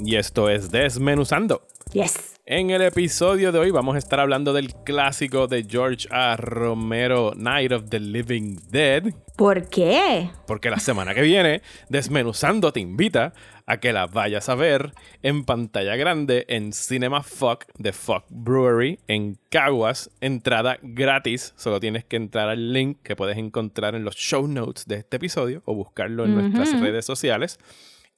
[0.00, 1.66] Y esto es Desmenuzando.
[1.92, 2.34] Yes.
[2.48, 6.36] En el episodio de hoy vamos a estar hablando del clásico de George A.
[6.36, 9.02] Romero, Night of the Living Dead,
[9.36, 10.30] ¿Por qué?
[10.46, 13.32] porque la semana que viene Desmenuzando te invita
[13.66, 14.92] a que la vayas a ver
[15.22, 22.04] en pantalla grande en Cinema Fuck de Fuck Brewery en Caguas, entrada gratis, solo tienes
[22.04, 25.74] que entrar al link que puedes encontrar en los show notes de este episodio o
[25.74, 27.58] buscarlo en nuestras redes sociales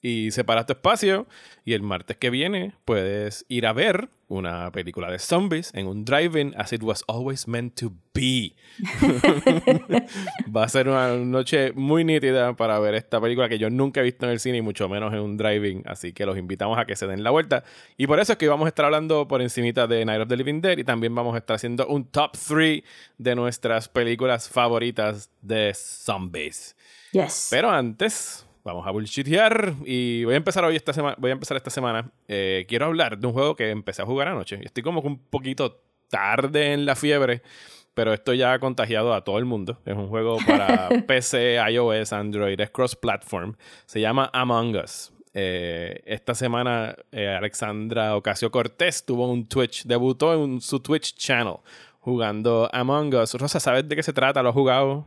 [0.01, 1.27] y separa tu espacio
[1.65, 6.05] y el martes que viene puedes ir a ver una película de zombies en un
[6.05, 8.55] drive-in as it was always meant to be.
[10.55, 14.03] Va a ser una noche muy nítida para ver esta película que yo nunca he
[14.03, 16.85] visto en el cine y mucho menos en un drive-in, así que los invitamos a
[16.85, 17.63] que se den la vuelta.
[17.97, 20.37] Y por eso es que vamos a estar hablando por encimita de Night of the
[20.37, 22.83] Living Dead y también vamos a estar haciendo un top 3
[23.17, 26.75] de nuestras películas favoritas de zombies.
[27.11, 27.47] Yes.
[27.49, 31.15] Pero antes, vamos a bullshitear y voy a empezar hoy esta semana.
[31.19, 32.11] Voy a empezar esta semana.
[32.27, 34.59] Eh, quiero hablar de un juego que empecé a jugar anoche.
[34.63, 37.41] Estoy como que un poquito tarde en la fiebre,
[37.93, 39.79] pero esto ya ha contagiado a todo el mundo.
[39.85, 43.55] Es un juego para PC, iOS, Android, es cross-platform.
[43.85, 45.11] Se llama Among Us.
[45.33, 51.57] Eh, esta semana eh, Alexandra Ocasio Cortés tuvo un Twitch, debutó en su Twitch channel
[51.99, 53.33] jugando Among Us.
[53.33, 54.41] Rosa, ¿sabes de qué se trata?
[54.43, 55.05] ¿Lo has jugado?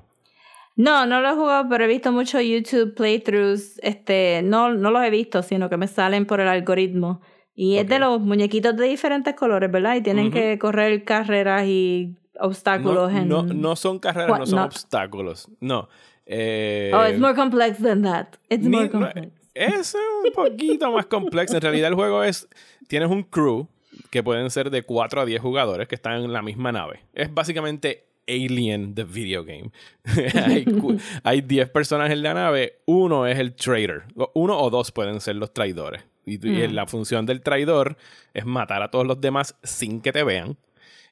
[0.77, 3.79] No, no lo he jugado, pero he visto muchos YouTube playthroughs.
[3.83, 7.21] Este, no, no los he visto, sino que me salen por el algoritmo.
[7.55, 7.89] Y es Ok.
[7.91, 9.97] de los muñequitos de diferentes colores, ¿verdad?
[9.97, 10.35] Y tienen Ujú.
[10.35, 13.29] que correr carreras y obstáculos no, en.
[13.29, 15.49] no, no son carreras, no son obstáculos.
[15.61, 15.89] No.
[16.25, 18.29] Eh, Oh, it's more complex than that.
[18.49, 19.29] It's ni- more no, complex.
[19.55, 21.55] es un poquito más complejo.
[21.55, 22.49] En realidad, el juego es.
[22.89, 23.69] Tienes un crew
[24.11, 27.01] que pueden ser de 4 a 10 jugadores que están en la misma nave.
[27.13, 29.71] Es básicamente Alien the video game.
[30.45, 32.81] hay, cu- hay 10 personas en la nave.
[32.87, 34.05] Uno es el traitor.
[34.35, 36.05] Uno o dos pueden ser los traidores.
[36.25, 36.73] Y, Mm.
[36.75, 37.97] la función del traidor
[38.33, 40.57] es matar a todos los demás sin que te vean.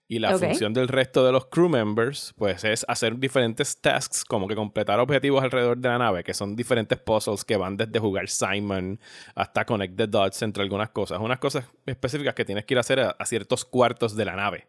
[0.07, 4.49] Y la función del resto de los crew members, pues es hacer diferentes tasks, como
[4.49, 8.29] que completar objetivos alrededor de la nave, que son diferentes puzzles que van desde jugar
[8.29, 8.99] Simon
[9.37, 11.21] hasta connect the dots entre algunas cosas.
[11.21, 14.35] Unas cosas específicas que tienes que ir a hacer a, a ciertos cuartos de la
[14.35, 14.67] nave.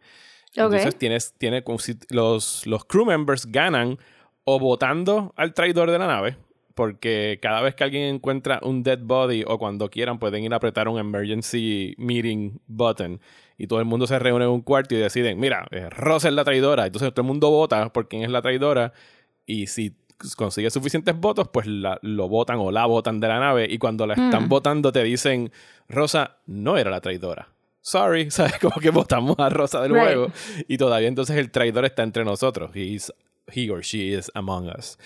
[0.76, 1.64] Entonces tienes, tiene,
[2.10, 3.98] los, los crew members ganan
[4.44, 6.36] o votando al traidor de la nave,
[6.74, 10.56] porque cada vez que alguien encuentra un dead body o cuando quieran pueden ir a
[10.56, 13.20] apretar un emergency meeting button
[13.58, 16.34] y todo el mundo se reúne en un cuarto y deciden, mira, eh, Rosa es
[16.34, 16.86] la traidora.
[16.86, 18.92] Entonces todo el mundo vota por quién es la traidora
[19.46, 19.94] y si
[20.36, 24.06] consigue suficientes votos, pues la- lo votan o la votan de la nave y cuando
[24.06, 24.48] la están Mm.
[24.48, 25.52] votando te dicen,
[25.88, 27.48] Rosa no era la traidora.
[27.82, 28.58] Sorry, ¿sabes?
[28.58, 30.02] Como que votamos a Rosa del Right.
[30.04, 30.32] juego
[30.68, 32.70] y todavía entonces el traidor está entre nosotros.
[32.74, 33.12] He's,
[33.52, 34.98] he or she is among us.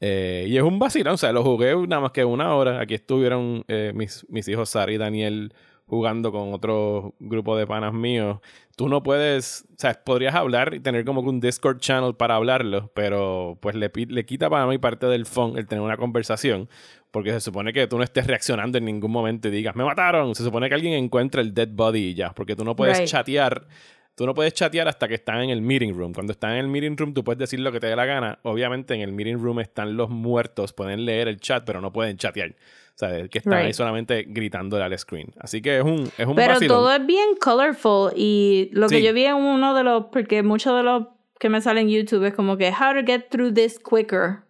[0.00, 2.80] Eh, y es un vacilón, o sea, lo jugué nada más que una hora.
[2.80, 5.54] Aquí estuvieron eh, mis, mis hijos Sara y Daniel
[5.86, 8.38] jugando con otro grupo de panas míos.
[8.76, 12.36] Tú no puedes, o sea, podrías hablar y tener como que un Discord channel para
[12.36, 16.68] hablarlo, pero pues le, le quita para mí parte del fun el tener una conversación,
[17.12, 20.34] porque se supone que tú no estés reaccionando en ningún momento y digas, me mataron.
[20.34, 23.08] Se supone que alguien encuentra el dead body y ya, porque tú no puedes Right.
[23.08, 23.66] chatear.
[24.14, 26.12] Tú no puedes chatear hasta que están en el meeting room.
[26.12, 28.38] Cuando están en el meeting room, tú puedes decir lo que te dé la gana.
[28.42, 32.18] Obviamente, en el meeting room están los muertos, pueden leer el chat, pero no pueden
[32.18, 32.50] chatear.
[32.50, 33.74] O sea, que están ahí Right.
[33.74, 35.32] solamente gritándole al screen.
[35.40, 36.76] Así que es un, es un Pero vacilón.
[36.76, 40.76] todo es bien colorful y lo que yo vi en uno de los, porque muchos
[40.76, 41.04] de los
[41.40, 44.40] que me salen en YouTube es como que how to get through this quicker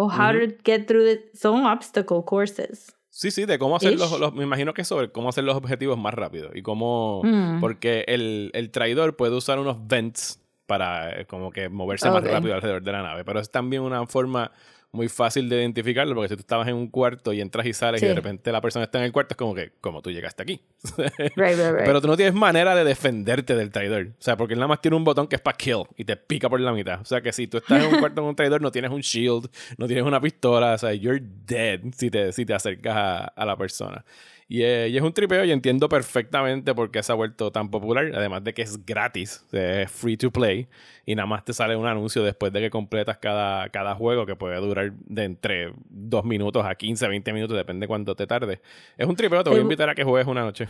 [0.00, 2.94] o how to get through this, son obstacle courses.
[3.10, 3.98] Sí, sí, de cómo hacer Ish.
[3.98, 6.50] los, los- Me imagino que sobre cómo hacer los objetivos más rápido.
[6.54, 7.20] Y cómo.
[7.24, 7.58] Mm.
[7.60, 12.54] Porque el, el traidor puede usar unos vents para eh, como que moverse más rápido
[12.54, 13.24] alrededor de la nave.
[13.24, 14.52] Pero es también una forma
[14.90, 18.00] muy fácil de identificarlo, porque si tú estabas en un cuarto y entras y sales
[18.00, 18.08] y Sí.
[18.08, 20.60] de repente la persona está en el cuarto, es como que, como tú llegaste aquí.
[20.96, 21.84] Right, right, right.
[21.84, 24.08] Pero tú no tienes manera de defenderte del traidor.
[24.18, 26.16] O sea, porque él nada más tiene un botón que es para kill y te
[26.16, 27.00] pica por la mitad.
[27.00, 29.00] O sea, que si tú estás en un cuarto con un traidor, no tienes un
[29.02, 30.72] shield, no tienes una pistola.
[30.74, 34.04] O sea, you're dead si te, si te acercas a, a la persona.
[34.50, 37.70] Y, eh, y es un tripeo y entiendo perfectamente por qué se ha vuelto tan
[37.70, 38.10] popular.
[38.14, 40.68] Además de que es gratis, es free to play.
[41.04, 44.36] Y nada más te sale un anuncio después de que completas cada, cada juego que
[44.36, 48.60] puede durar durar de entre 2 minutos a 15, 20 minutos, depende cuánto te tarde.
[48.96, 50.68] Es un tripeo, te voy a Eh, invitar a que juegues una noche.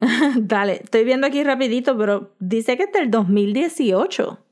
[0.36, 4.43] Dale, estoy viendo aquí rapidito, pero dice que es del 2018.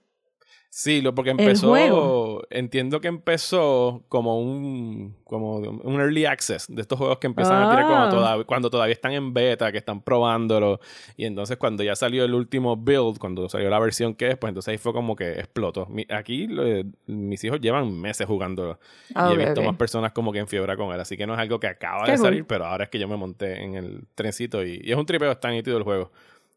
[0.74, 6.96] Sí, lo porque empezó, entiendo que empezó como un como un early access de estos
[6.98, 7.88] juegos que empiezan a tirar Ah.
[7.88, 10.80] cuando, todav- cuando todavía están en beta, que están probándolo
[11.19, 14.48] y entonces cuando ya salió el último build, cuando salió la versión que es, pues
[14.48, 15.84] entonces ahí fue como que explotó.
[15.90, 16.64] Mi- aquí lo-
[17.06, 18.78] mis hijos llevan meses jugándolo
[19.14, 21.34] Ah, y he visto más personas como que en fiebre con él, así que no
[21.34, 22.26] es algo que acaba Qué de cool.
[22.26, 25.04] salir, pero ahora es que yo me monté en el trencito y, y es un
[25.04, 26.10] tripeo, está nítido el juego.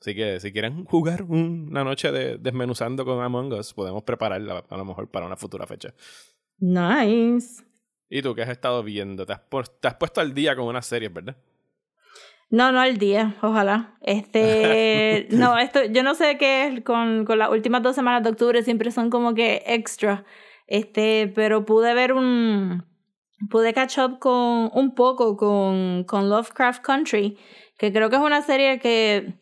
[0.05, 4.77] Así que si quieren jugar una noche de desmenuzando con Among Us, podemos prepararla a
[4.77, 5.95] lo mejor para una futura fecha.
[6.59, 7.63] Nice.
[8.07, 9.25] ¿Y tú qué has estado viendo?
[9.25, 11.35] Te has, pu- te has puesto al día con una serie, ¿verdad?
[12.51, 13.97] No, no al día, ojalá.
[14.01, 18.29] Este, no, esto, yo no sé qué es con, con las últimas dos semanas de
[18.29, 20.23] octubre, siempre son como que extra.
[20.67, 22.85] Este, pero pude ver un,
[23.49, 27.39] pude catch up con, un poco con, con Lovecraft Country,
[27.79, 29.33] que creo que es una serie que,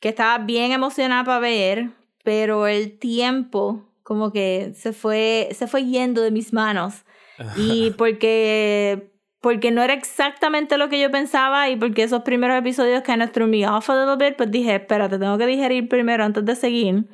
[0.00, 1.90] que estaba bien emocionada para ver,
[2.24, 7.04] pero el tiempo como que se fue, se fue yendo de mis manos.
[7.56, 13.02] Y porque, porque no era exactamente lo que yo pensaba y porque esos primeros episodios
[13.02, 16.24] kind of threw me off a little bit, pues dije, espérate, tengo que digerir primero
[16.24, 17.04] antes de seguir.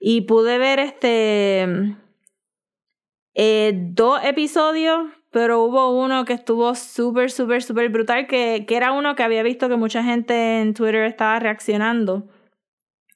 [0.00, 1.96] Y pude ver este
[3.34, 8.92] eh, dos episodios, pero hubo uno que estuvo súper, súper, súper brutal, que, que era
[8.92, 12.28] uno que había visto que mucha gente en Twitter estaba reaccionando.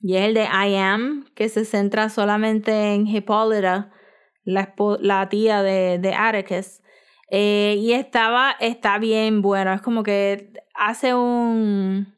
[0.01, 3.91] Y es el de I Am, que se centra solamente en Hippolyta,
[4.45, 6.83] la, la tía de, de Atticus.
[7.31, 9.73] Eh, y estaba, está bien bueno.
[9.73, 12.15] Es como que hace un.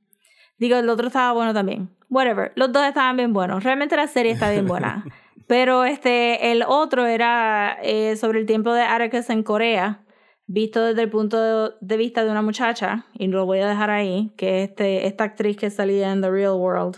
[0.58, 1.90] Digo, el otro estaba bueno también.
[2.08, 2.52] Whatever.
[2.56, 3.62] Los dos estaban bien buenos.
[3.62, 5.04] Realmente la serie está bien buena.
[5.46, 10.04] Pero este, el otro era eh, sobre el tiempo de Atticus en Corea,
[10.46, 14.32] visto desde el punto de, vista de una muchacha, y lo voy a dejar ahí,
[14.36, 16.96] que es este, esta actriz que salía en The Real World.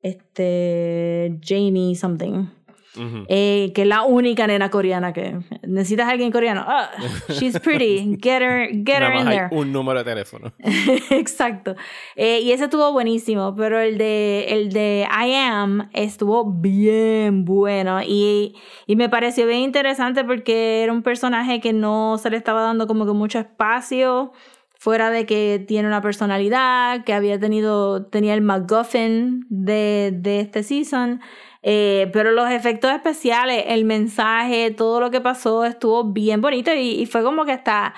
[0.00, 1.38] Este.
[1.42, 2.57] Jamie something.
[2.98, 3.24] Ujú.
[3.28, 6.64] Eh, que es la única nena coreana que necesitas a alguien coreano.
[6.66, 6.90] Ah,
[7.30, 8.16] she's pretty.
[8.20, 9.48] Get her, get Nada her in más there.
[9.50, 10.52] hay un número de teléfono.
[11.10, 11.74] Exacto.
[12.16, 18.00] Eh, y ese estuvo buenísimo, pero el de, el de I Am estuvo bien bueno
[18.02, 18.54] y,
[18.86, 22.86] y me pareció bien interesante porque era un personaje que no se le estaba dando
[22.86, 24.32] como que mucho espacio,
[24.80, 30.62] fuera de que tiene una personalidad, que había tenido, tenía el MacGuffin de, de este
[30.62, 31.20] season.
[31.62, 37.00] Eh, pero los efectos especiales, el mensaje, todo lo que pasó estuvo bien bonito y,
[37.00, 37.94] y fue como que hasta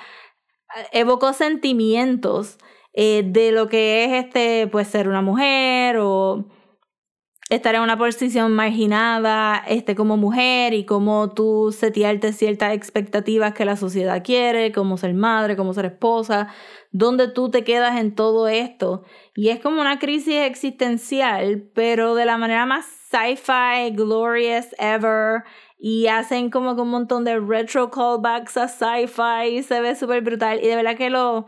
[0.92, 2.58] evocó sentimientos
[2.92, 6.48] eh, de lo que es este, pues ser una mujer o
[7.50, 13.64] estar en una posición marginada este, como mujer y cómo tú setearte ciertas expectativas que
[13.64, 16.48] la sociedad quiere, como ser madre, como ser esposa,
[16.92, 19.02] dónde tú te quedas en todo esto.
[19.34, 25.44] Y es como una crisis existencial, pero de la manera más sci-fi, glorious ever.
[25.78, 30.22] Y hacen como que un montón de retro callbacks a sci-fi y se ve súper
[30.22, 30.60] brutal.
[30.62, 31.46] Y de verdad que lo,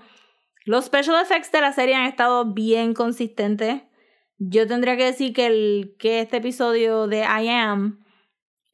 [0.65, 3.83] los special effects de la serie han estado bien consistentes.
[4.39, 8.03] Yo tendría que decir que, el, que este episodio de I Am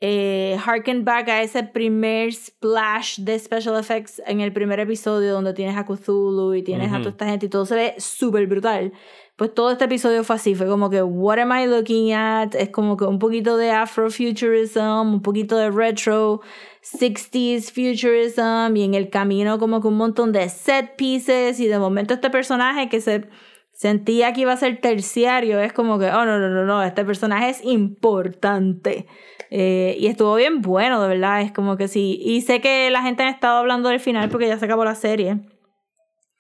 [0.00, 5.54] eh, harken back a ese primer splash de special effects en el primer episodio donde
[5.54, 8.92] tienes a Cthulhu y tienes a toda esta gente y todo se ve súper brutal.
[9.38, 12.56] Pues todo este episodio fue así, fue como que what am I looking at?
[12.56, 16.40] Es como que un poquito de Afrofuturism, un poquito de retro
[16.82, 21.78] 60s futurism y en el camino como que un montón de set pieces y de
[21.78, 23.28] momento este personaje que se
[23.72, 27.04] sentía que iba a ser terciario, es como que, oh, no, no, no, no, este
[27.04, 29.06] personaje es importante.
[29.50, 32.18] Eh, y estuvo bien bueno, de verdad, es como que sí.
[32.20, 34.96] Y sé que la gente ha estado hablando del final porque ya se acabó la
[34.96, 35.38] serie.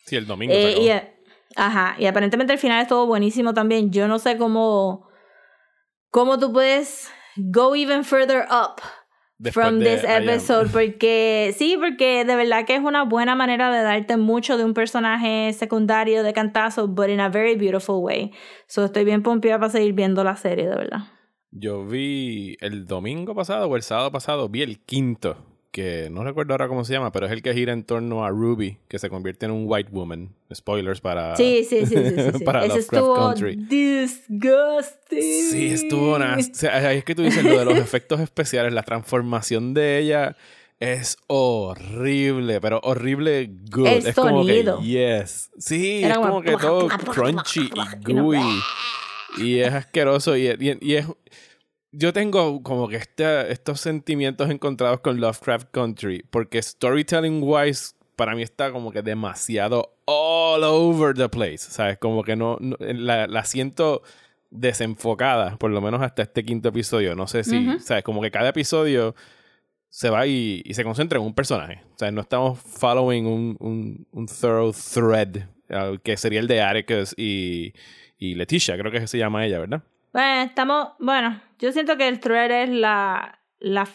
[0.04, 0.52] Sí, el domingo.
[0.52, 0.84] se Eh, acabó.
[0.84, 1.14] y, eh,
[1.58, 3.90] ajá, y aparentemente el final estuvo buenísimo también.
[3.90, 5.08] Yo no sé cómo,
[6.10, 8.80] cómo tú puedes go even further up
[9.40, 13.82] Después from this episode porque sí porque de verdad que es una buena manera de
[13.82, 18.32] darte mucho de un personaje secundario de cantazo but in a very beautiful way.
[18.66, 21.00] So estoy bien pompeada para seguir viendo la serie de verdad.
[21.50, 25.36] Yo vi el domingo pasado o el sábado pasado, vi el quinto,
[25.70, 28.30] que no recuerdo ahora cómo se llama, pero es el que gira en torno a
[28.30, 30.30] Ruby, que se convierte en un white woman.
[30.54, 32.44] Spoilers para, sí sí sí sí, sí, sí.
[32.44, 33.56] para ese Lovecraft estuvo Country.
[33.56, 36.52] disgusting Sí, estuvo nasty.
[36.52, 39.98] O sea, ahí es que tú dices lo de los efectos especiales, la transformación de
[39.98, 40.36] ella
[40.80, 43.86] es horrible, pero horrible good.
[43.88, 44.80] El es como que sonido.
[44.80, 45.50] yes.
[45.58, 47.70] Sí, Era es como como que todo crunchy
[48.06, 48.42] y gooey.
[49.36, 51.06] Y es asqueroso y, y- y es
[51.98, 58.34] yo tengo como que este, estos sentimientos encontrados con Lovecraft Country, porque storytelling wise para
[58.34, 61.98] mí está como que demasiado all over the place, ¿sabes?
[61.98, 64.02] Como que no, no- la, la siento
[64.50, 67.14] desenfocada, por lo menos hasta este quinto episodio.
[67.14, 67.80] No sé si, Ujú.
[67.80, 68.02] ¿sabes?
[68.04, 69.14] Como que cada episodio
[69.88, 71.82] se va y, y se concentra en un personaje.
[71.94, 75.36] O sea, no estamos following un, un, un thorough thread,
[75.68, 77.72] eh, que sería el de Atticus y,
[78.18, 79.82] y Leticia, creo que se llama ella, ¿verdad?
[80.12, 83.88] Bueno, estamos, bueno, yo siento que el thread es la, la,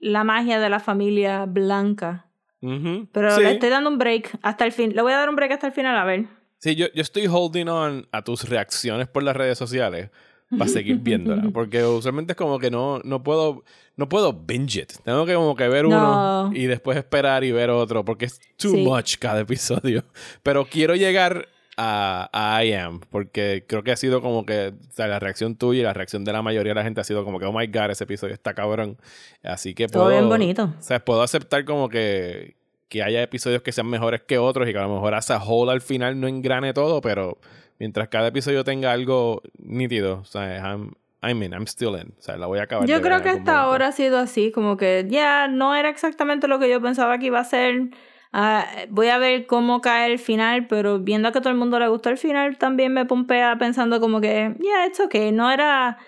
[0.00, 2.26] la magia de la familia blanca.
[2.60, 3.42] Pero Sí.
[3.42, 4.94] le estoy dando un break hasta el fin.
[4.94, 6.26] Le voy a dar un break hasta el final, a ver.
[6.58, 10.10] Sí, yo, yo estoy holding on a tus reacciones por las redes sociales
[10.56, 11.50] para seguir viéndola.
[11.52, 13.64] Porque usualmente es como que no, no puedo
[13.96, 14.92] no puedo binge it.
[15.04, 16.56] Tengo que como que ver uno No.
[16.56, 18.04] y después esperar y ver otro.
[18.04, 18.76] Porque es too Sí.
[18.84, 20.04] much cada episodio.
[20.44, 21.48] Pero quiero llegar
[21.84, 23.00] a, a I Am.
[23.10, 26.24] Porque creo que ha sido como que o sea, la reacción tuya y la reacción
[26.24, 28.34] de la mayoría de la gente ha sido como que, oh my god, ese episodio
[28.34, 28.96] está cabrón.
[29.42, 30.16] Así que Todo puedo.
[30.16, 30.64] bien bonito.
[30.78, 32.54] O sea, puedo aceptar como que,
[32.88, 35.72] que haya episodios que sean mejores que otros y que a lo mejor asa whole
[35.72, 37.38] al final no engrane todo, pero
[37.78, 42.14] mientras cada episodio tenga algo nítido, o sea, I'm, I'm in, I'm still in.
[42.18, 42.86] O sea, la voy a acabar.
[42.86, 43.52] Yo creo que hasta momento.
[43.52, 47.26] ahora ha sido así, como que ya no era exactamente lo que yo pensaba que
[47.26, 47.90] iba a ser.
[48.32, 51.78] Ah, voy a ver cómo cae el final, pero viendo que a todo el mundo
[51.78, 55.32] le gustó el final, también me pompea pensando como que, yeah, it's okay.
[55.32, 55.98] No era.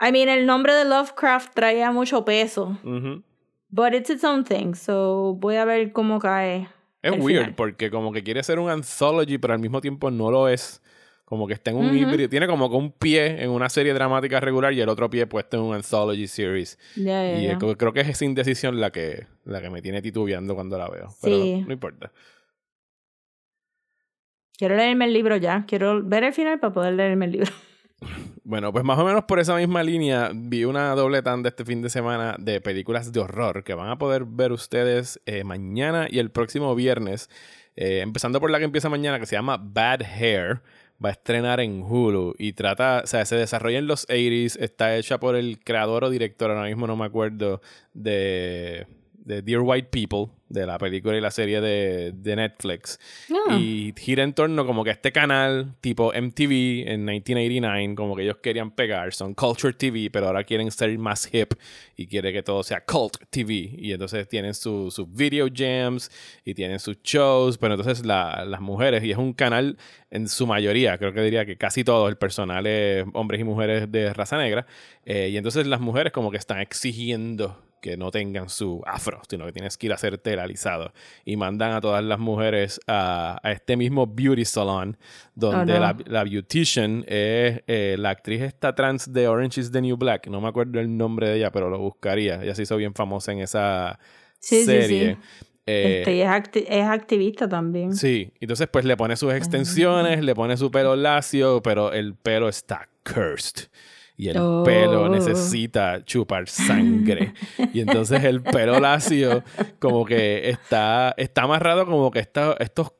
[0.00, 3.22] I mean, el nombre de Lovecraft traía mucho peso, Ujú.
[3.70, 6.68] but it's its own thing, so voy a ver cómo cae.
[7.02, 7.54] Es weird final.
[7.56, 10.80] porque como que quiere ser un anthology, pero al mismo tiempo no lo es.
[11.32, 12.28] Como que está en un híbrido.
[12.28, 15.56] Tiene como que un pie en una serie dramática regular y el otro pie puesto
[15.56, 16.78] en un anthology series.
[16.94, 17.06] Y
[17.56, 21.08] creo- que es esa indecisión la que, la que me tiene titubeando cuando la veo.
[21.22, 21.64] Pero Sí.
[21.66, 22.12] no importa.
[24.58, 25.64] Quiero leerme el libro ya.
[25.66, 27.50] Quiero ver el final para poder leerme el libro.
[28.44, 31.80] Bueno, pues más o menos por esa misma línea vi una doble tanda este fin
[31.80, 36.18] de semana de películas de horror que van a poder ver ustedes eh, mañana y
[36.18, 37.30] el próximo viernes.
[37.76, 40.60] Eh, empezando por la que empieza mañana, que se llama Bad Hair.
[41.04, 44.56] Va a estrenar en Hulu y trata, o sea, se desarrolla en los 80s.
[44.60, 47.60] Está hecha por el creador o director, ahora mismo no me acuerdo,
[47.92, 48.86] de,
[49.24, 52.98] de Dear White People, de la película y la serie de, de Netflix.
[53.48, 53.56] Ah.
[53.56, 58.24] Y gira en torno como que a este canal tipo MTV en 1989, como que
[58.24, 61.54] ellos querían pegar, son Culture TV, pero ahora quieren ser más hip
[61.96, 63.70] y quiere que todo sea Cult TV.
[63.78, 66.10] Y entonces tienen su- sus video jams
[66.44, 69.78] y tienen sus shows, pero entonces la- las mujeres, y es un canal
[70.10, 73.90] en su mayoría, creo que diría que casi todo el personal es hombres y mujeres
[73.90, 74.66] de raza negra,
[75.06, 79.44] eh, y entonces las mujeres como que están exigiendo que no tengan su afro, sino
[79.44, 80.92] que tienes que ir a hacerte el alisado.
[81.26, 84.96] Y mandan a todas las mujeres a, a este mismo beauty salon,
[85.34, 85.80] donde Oh, no.
[85.80, 90.28] la, la beautician es eh, la actriz esta trans de Orange is the New Black.
[90.28, 92.42] No me acuerdo el nombre de ella, pero lo buscaría.
[92.42, 93.98] Ella se hizo bien famosa en esa
[94.38, 95.14] Sí, serie.
[95.14, 95.20] sí.
[95.66, 97.94] Eh, Este, es, acti- es activista también.
[97.94, 102.48] Sí, entonces pues le pone sus extensiones, le pone su pelo lacio, pero el pelo
[102.48, 103.68] está cursed.
[104.22, 104.62] Y el Oh.
[104.62, 107.34] pelo necesita chupar sangre.
[107.72, 109.42] y entonces el pelo lacio
[109.80, 112.92] como que está, está amarrado como que está, estos,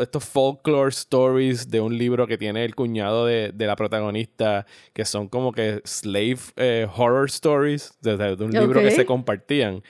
[0.00, 5.04] estos folklore stories de un libro que tiene el cuñado de, de la protagonista, que
[5.04, 9.82] son como que slave eh, horror stories, de, un libro que se compartían.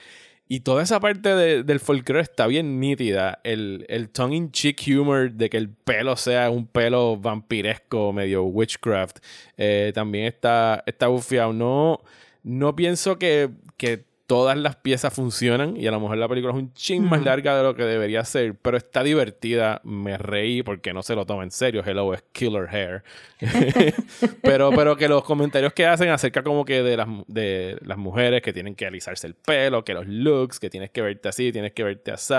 [0.51, 3.39] Y toda esa parte de- del folclore está bien nítida.
[3.43, 9.19] El, el tongue-in-cheek humor de que el pelo sea un pelo vampiresco, medio witchcraft,
[9.57, 11.53] eh, también está, está bufiado.
[11.53, 12.01] No,
[12.41, 16.59] no pienso que, que todas las piezas funcionan y a lo mejor la película es
[16.59, 19.81] un ching más larga de lo que debería ser, pero está divertida.
[19.83, 21.81] Me reí porque no se lo toma en serio.
[21.83, 23.03] Hello es killer hair.
[24.43, 28.43] pero, pero que los comentarios que hacen acerca como que de las, de las mujeres
[28.43, 31.73] que tienen que alisarse el pelo, que los looks, que tienes que verte así, tienes
[31.73, 32.35] que verte así.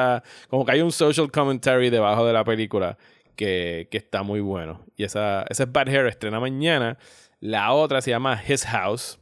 [0.48, 2.98] Como que hay un social commentary debajo de la película
[3.34, 4.86] que, que está muy bueno.
[4.96, 6.98] Y esa, esa es Bad Hair, estrena mañana.
[7.40, 9.19] La otra se llama His House.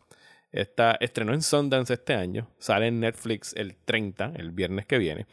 [0.52, 2.49] Esta estrenó en Sundance este año.
[2.59, 5.26] Sale en Netflix el 30, el viernes que viene.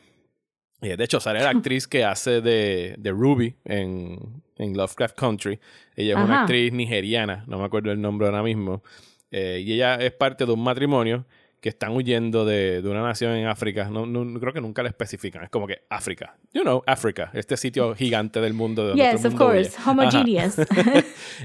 [0.81, 5.59] Y de hecho, sale la actriz que hace de, de Ruby en, en Lovecraft Country.
[5.95, 8.83] Ella es una actriz nigeriana, no me acuerdo el nombre ahora mismo.
[9.31, 11.25] Eh, y ella es parte de un matrimonio
[11.65, 13.89] que están huyendo de, de una nación en África.
[13.89, 15.43] No, no- creo que nunca le especifican.
[15.45, 16.37] Es como que África.
[16.53, 17.31] You know, África.
[17.33, 18.83] Este sitio gigante del mundo.
[18.83, 19.71] De donde Yes, of course.
[19.71, 19.89] huye.
[19.89, 20.55] Homogeneous.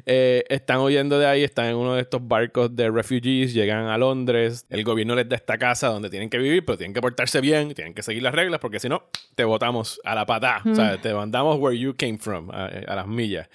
[0.05, 3.97] Eh, están huyendo de ahí, están en uno de estos barcos de refugees, llegan a
[3.97, 7.41] Londres, el gobierno les da esta casa donde tienen que vivir, pero tienen que portarse
[7.41, 10.75] bien, tienen que seguir las reglas, porque si no, te botamos a la patada, o
[10.75, 13.49] sea, te mandamos where you came from, a, a las millas.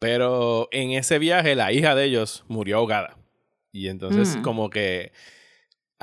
[0.00, 3.16] Pero en ese viaje, la hija de ellos murió ahogada.
[3.72, 4.42] Y entonces Mm.
[4.42, 5.12] como que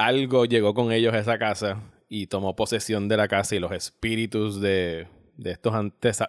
[0.05, 3.71] algo llegó con ellos a esa casa y tomó posesión de la casa y los
[3.71, 5.73] espíritus de, de estos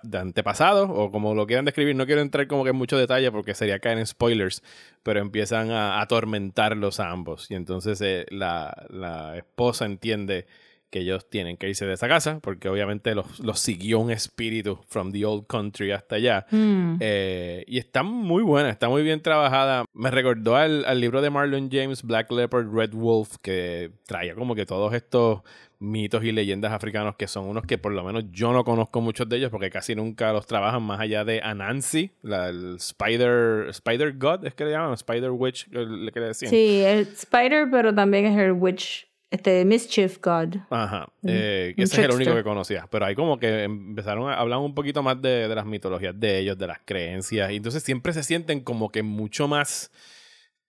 [0.02, 3.30] de antepasados, o como lo quieran describir, no quiero entrar como que en mucho detalle
[3.30, 4.62] porque sería caer en spoilers,
[5.02, 7.50] pero empiezan a atormentarlos a ambos.
[7.50, 10.46] Y entonces eh, la, la esposa entiende
[10.92, 14.78] que ellos tienen que irse de esa casa porque obviamente los, los siguió un espíritu
[14.86, 16.46] from the old country hasta allá.
[16.50, 16.96] Mm.
[17.00, 19.86] Eh, y está muy buena, está muy bien trabajada.
[19.94, 24.54] Me recordó al, al libro de Marlon James, Black Leopard, Red Wolf, que traía como
[24.54, 25.40] que todos estos
[25.78, 29.28] mitos y leyendas africanos que son unos que por lo menos yo no conozco muchos
[29.28, 34.12] de ellos porque casi nunca los trabajan más allá de Anansi, la, el Spider, Spider
[34.16, 36.50] God, es que le llaman, Spider Witch, le que le decían.
[36.50, 40.56] Sí, el Spider, pero también es el Witch, este Mischief God.
[40.70, 42.86] Ajá, Un- eh, ese es el único que conocía.
[42.90, 46.38] Pero ahí como que empezaron a hablar un poquito más de, de las mitologías de
[46.38, 47.50] ellos, de las creencias.
[47.50, 49.90] Y entonces siempre se sienten como que mucho más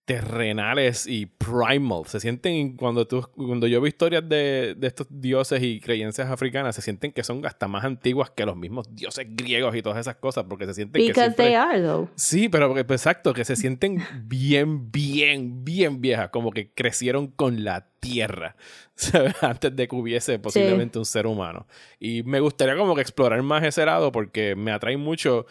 [0.06, 2.04] terrenales y primal.
[2.06, 6.76] Se sienten cuando tú, cuando yo veo historias de, de estos dioses y creencias africanas,
[6.76, 10.16] se sienten que son hasta más antiguas que los mismos dioses griegos y todas esas
[10.18, 12.10] cosas, porque se sienten que siempre- they are, though.
[12.16, 17.28] Sí, pero que- pues, exacto, que se sienten bien, bien, bien viejas, como que crecieron
[17.28, 18.56] con la tierra,
[18.96, 19.42] ¿sabes?
[19.42, 21.66] Antes de que hubiese posiblemente un ser humano.
[22.00, 25.46] Y me gustaría como que explorar más ese lado porque me atrae mucho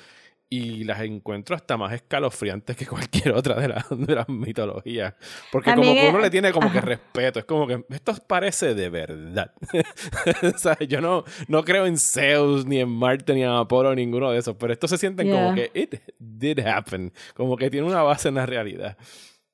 [0.55, 5.15] y las encuentro hasta más escalofriantes que cualquier otra de, las- de las mitologías.
[5.51, 8.75] Porque También como que uno le tiene como que respeto, es como que esto parece
[8.75, 9.53] de verdad.
[10.55, 14.31] o sea, yo no, no creo en Zeus, ni en Marte, ni en Apolo, ninguno
[14.31, 18.03] de esos, pero estos se sienten como que it did happen, como que tiene una
[18.03, 18.99] base en la realidad.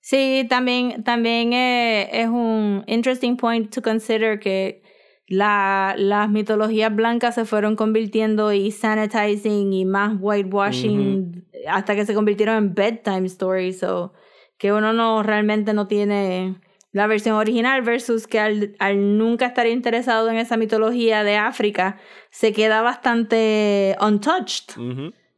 [0.00, 4.82] Sí, también, también eh, es un interesting point to consider que
[5.28, 12.14] la, las mitologías blancas se fueron convirtiendo y sanitizing y más whitewashing hasta que se
[12.14, 13.78] convirtieron en bedtime stories.
[13.78, 14.14] So,
[14.56, 16.56] que uno no realmente no tiene
[16.92, 21.98] la versión original versus que al, al nunca estar interesado en esa mitología de África
[22.30, 24.74] se queda bastante untouched.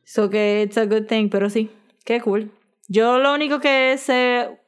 [0.05, 1.71] So que it's a good thing, pero sí,
[2.05, 2.51] qué cool.
[2.89, 4.59] Yo lo único que sé,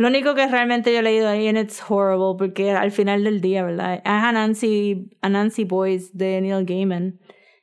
[0.00, 3.40] lo único que realmente yo he leído ahí en It's Horrible, porque al final del
[3.40, 3.94] día, ¿verdad?
[3.96, 7.20] Es Anansi, Anansi Boys de Neil Gaiman.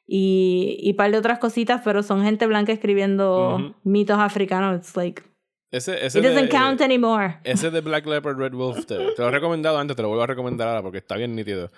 [0.10, 3.76] Y, y par de otras cositas, pero son gente blanca escribiendo Ujú.
[3.84, 4.78] mitos africanos.
[4.78, 5.22] It's like,
[5.70, 7.40] Ese, ese it doesn't de- count anymore.
[7.44, 10.24] Ese de Black Leopard Red Wolf, te, te lo he recomendado antes, te lo vuelvo
[10.24, 11.72] a recomendar ahora porque está bien nítido.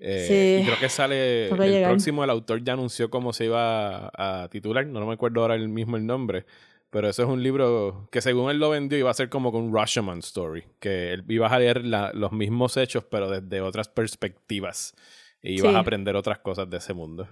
[0.00, 0.24] Eh,
[0.58, 0.62] Sí.
[0.62, 1.90] Y creo que sale Tengo el llegar.
[1.92, 5.54] próximo, el autor ya anunció cómo se iba a, a titular, no me acuerdo ahora
[5.54, 6.46] el mismo el nombre,
[6.90, 9.74] pero eso es un libro que según él lo vendió iba a ser como un
[9.74, 14.94] Rashomon story, que él ibas a leer la- los mismos hechos pero desde otras perspectivas
[15.42, 15.76] y ibas Sí.
[15.76, 17.28] a aprender otras cosas de ese mundo.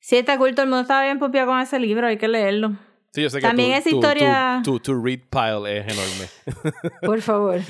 [0.00, 2.72] Sí, está cool, todo el mundo estaba bien popiado con ese libro, hay que leerlo.
[3.14, 6.26] Sí, yo sé que También tu, esa historia- tu, tu- tu read pile es enorme.
[7.02, 7.60] Por favor,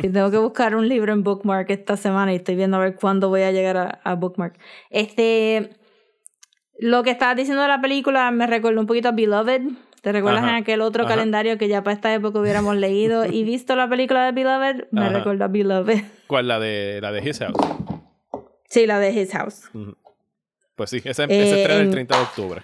[0.00, 2.94] que tengo que buscar un libro en Bookmark esta semana y estoy viendo a ver
[2.94, 4.58] cuándo voy a llegar a, a Bookmark.
[4.90, 5.70] Este,
[6.78, 9.62] lo que estabas diciendo de la película me recordó un poquito a Beloved.
[10.02, 11.14] ¿Te recuerdas Ajá, en aquel otro ajá.
[11.14, 14.88] calendario que ya para esta época hubiéramos leído y visto la película de Beloved?
[14.90, 15.18] Me Ajá.
[15.18, 16.02] recordó a Beloved.
[16.26, 16.48] ¿Cuál?
[16.48, 17.56] La de, la de His House.
[18.68, 19.70] Sí, la de His House.
[20.74, 22.62] Pues sí, ese, Eh, ese estrena el en- 30 de octubre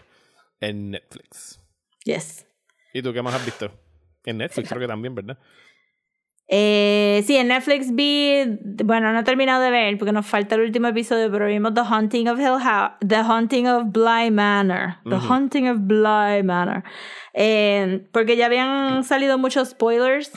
[0.60, 1.60] en Netflix.
[2.04, 2.46] Yes.
[2.92, 3.70] ¿Y tú qué más has visto?
[4.24, 5.38] En Netflix creo que también, ¿verdad?
[6.50, 8.42] Eh, sí, en Netflix vi,
[8.84, 11.82] bueno, no he terminado de ver porque nos falta el último episodio, pero vimos The
[11.82, 15.26] Haunting of Hill House, The Haunting of Bly Manor, The Ujú.
[15.28, 16.82] Haunting of Bly Manor,
[17.34, 20.32] Eh, porque ya habían salido muchos spoilers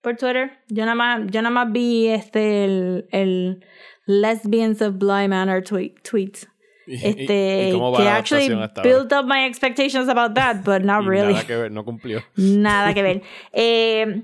[0.00, 0.52] por Twitter.
[0.68, 3.64] Yo nada más, yo nada más vi este el, el
[4.06, 6.32] Lesbians of Bly Manor tweet, tweet.
[6.86, 8.72] ¿Y, y- Este, y cómo va que la actually ahora?
[8.82, 11.34] built up my expectations about that, but not really.
[11.34, 12.22] Nada que ver, no cumplió.
[12.36, 13.22] Nada que ver.
[13.52, 14.22] Eh,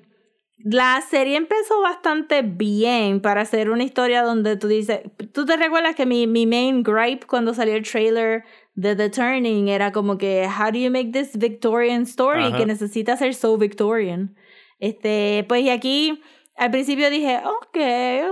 [0.63, 5.01] la serie empezó bastante bien para hacer una historia donde tú dices,
[5.33, 8.45] tú te recuerdas que mi, mi main gripe cuando salió el trailer
[8.75, 12.59] de The Turning era como que, how do you make this Victorian story Ajá.
[12.59, 14.37] que necesita ser so Victorian?
[14.79, 16.23] Este, pues y aquí
[16.57, 17.79] al principio dije, ok,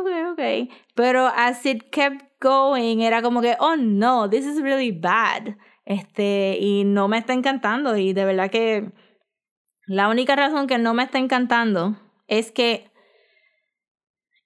[0.01, 4.93] ok, ok, pero as it kept going era como que, oh no, this is really
[4.93, 5.57] bad.
[5.87, 8.93] Este, y no me está encantando y de verdad que
[9.87, 11.97] la única razón que no me está encantando
[12.29, 12.91] es que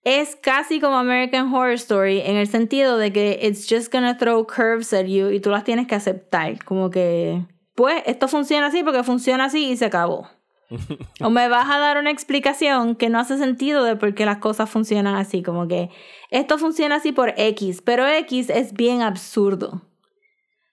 [0.05, 4.47] es casi como American Horror Story en el sentido de que it's just gonna throw
[4.47, 6.65] curves at you y tú las tienes que aceptar.
[6.65, 10.29] Como que, pues, esto funciona así porque funciona así y se acabó.
[11.21, 14.39] o me vas a dar una explicación que no hace sentido de por qué las
[14.39, 15.43] cosas funcionan así.
[15.43, 15.91] Como que
[16.31, 19.83] esto funciona así por X, pero X es bien absurdo.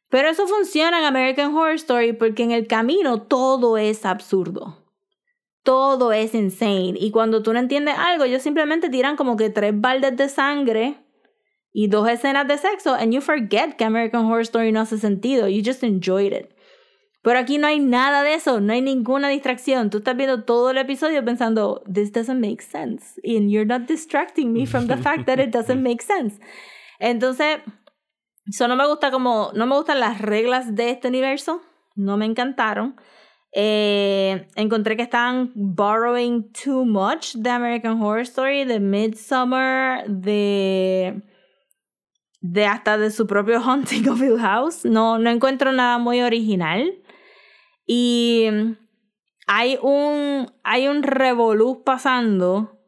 [0.09, 4.78] Pero eso funciona en American Horror Story porque en el camino todo es absurdo.
[5.63, 6.95] Todo es insane.
[6.99, 10.97] Y cuando tú no entiendes algo, ellos simplemente tiran como que tres baldes de sangre
[11.71, 15.47] y dos escenas de sexo, and you forget que American Horror Story no hace sentido.
[15.47, 16.49] You just enjoyed it.
[17.21, 19.89] Pero aquí no hay nada de eso, no hay ninguna distracción.
[19.89, 23.19] Tú estás viendo todo el episodio pensando, this doesn't make sense.
[23.25, 26.39] And you're not distracting me from the fact that it doesn't make sense.
[26.99, 27.59] Entonces,
[28.47, 31.61] eso no me gusta como, no me gustan las reglas de este universo,
[31.95, 32.95] no me encantaron.
[33.51, 41.23] Eh, encontré que estaban borrowing too much de American Horror Story, de Midsummer, de
[42.41, 44.85] de hasta de su propio Haunting of Hill House.
[44.85, 46.93] No, no encuentro nada muy original.
[47.85, 48.45] Y
[49.47, 52.78] hay un, hay un revolú pasando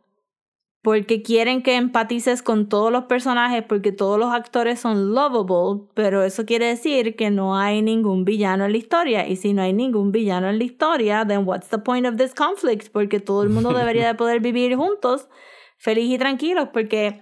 [0.83, 6.23] porque quieren que empatices con todos los personajes porque todos los actores son lovable, pero
[6.23, 9.27] eso quiere decir que no hay ningún villano en la historia.
[9.27, 12.33] Y si no hay ningún villano en la historia, then what's the point of this
[12.33, 12.91] conflict?
[12.91, 15.27] Porque todo el mundo debería de poder vivir juntos,
[15.77, 17.21] feliz y tranquilos, porque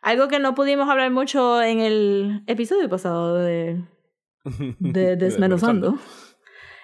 [0.00, 3.82] algo que no pudimos hablar mucho en el episodio pasado de,
[4.78, 5.98] de Desmenuzando.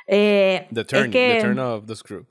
[0.09, 2.27] eh, The turn, es que, the turn of the screw.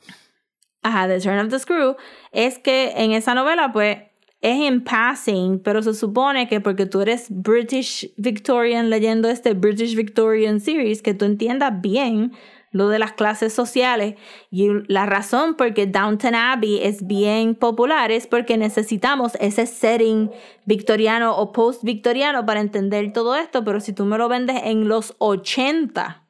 [0.81, 1.95] Ajá, The Turn of the Screw.
[2.31, 3.97] Es que en esa novela, pues,
[4.41, 9.95] es en passing, pero se supone que porque tú eres British Victorian leyendo este British
[9.95, 12.31] Victorian series, que tú entiendas bien
[12.71, 14.15] lo de las clases sociales.
[14.49, 20.31] Y la razón por que Downton Abbey es bien popular es porque necesitamos ese setting
[20.65, 25.15] victoriano o post-victoriano para entender todo esto, pero si tú me lo vendes en los
[25.17, 26.28] 80,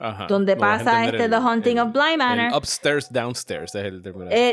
[0.00, 0.26] Ajá.
[0.28, 2.46] donde pasa este el- The Haunting el- of Bly Manor.
[2.52, 4.02] el upstairs, downstairs es el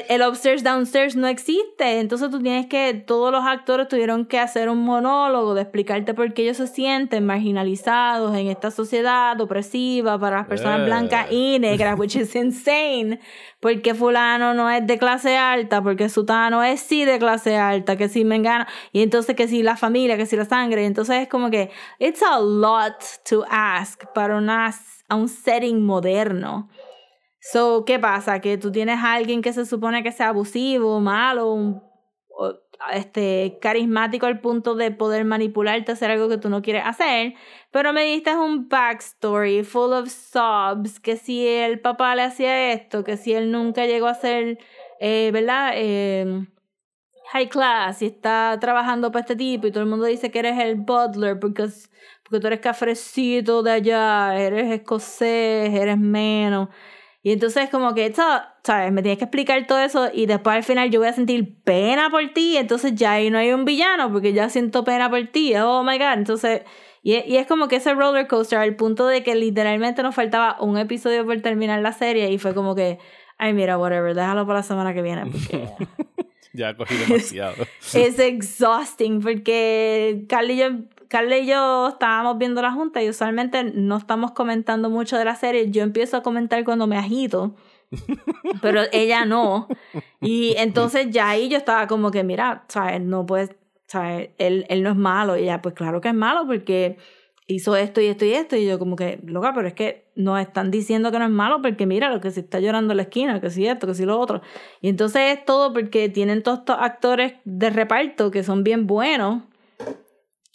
[0.09, 1.99] el, upstairs downstairs no existe.
[1.99, 6.33] Entonces tú tienes que, todos los actores tuvieron que hacer un monólogo de explicarte por
[6.33, 11.97] qué ellos se sienten marginalizados en esta sociedad opresiva para las personas blancas y negras,
[11.99, 13.19] which is insane.
[13.59, 18.09] Porque fulano no es de clase alta, porque sutano es sí de clase alta, que
[18.09, 21.27] si me engano, y entonces que si la familia, que si la sangre, entonces es
[21.27, 22.95] como que it's a lot
[23.27, 24.71] to ask para una,
[25.07, 26.69] a un setting moderno.
[27.39, 28.41] So, ¿qué pasa?
[28.41, 31.83] Que tú tienes a alguien que se supone que sea abusivo, malo, un-
[32.93, 37.33] este, carismático al punto de poder manipularte hacer algo que tú no quieres hacer,
[37.71, 43.03] pero me diste un backstory full of sobs, que si el papá le hacía esto,
[43.03, 44.59] que si él nunca llegó a ser,
[44.99, 45.71] eh, ¿verdad?
[45.75, 46.45] Eh,
[47.31, 50.59] high class y está trabajando para este tipo y todo el mundo dice que eres
[50.59, 51.67] el butler porque,
[52.25, 56.69] porque tú eres cafrecito de allá, eres escocés, eres menos.
[57.21, 58.91] Y entonces como que, ¿sabes?
[58.91, 62.09] Me tienes que explicar todo eso y después al final yo voy a sentir pena
[62.09, 65.55] por ti, entonces ya ahí no hay un villano porque ya siento pena por ti,
[65.55, 66.61] oh my god, entonces...
[67.01, 70.57] Y, y es como que ese roller coaster al punto de que literalmente nos faltaba
[70.59, 72.97] un episodio por terminar la serie y fue como que,
[73.37, 75.67] ay mira, whatever, déjalo para la semana que viene porque...
[76.55, 77.55] Ya cogí demasiado.
[77.93, 80.67] es exhausting porque Carla y, yo,
[81.07, 85.35] Carla y yo estábamos viendo la junta y usualmente no estamos comentando mucho de la
[85.35, 85.71] serie.
[85.71, 87.55] Yo empiezo a comentar cuando me agito,
[88.61, 89.67] pero ella no.
[90.21, 93.01] Y entonces ya ahí yo estaba como que, mira, ¿sabes?
[93.01, 93.55] No puedes,
[93.87, 94.29] ¿sabes?
[94.37, 95.37] Él, él no es malo.
[95.37, 96.97] Y ella, pues claro que es malo porque
[97.47, 98.55] hizo esto y esto y esto.
[98.55, 101.61] Y yo como que, loca, pero es que nos están diciendo que no es malo
[101.61, 104.05] porque mira lo que se está llorando en la esquina, que si esto, que si
[104.05, 104.41] lo otro.
[104.81, 109.43] Y entonces es todo porque tienen todos estos actores de reparto que son bien buenos,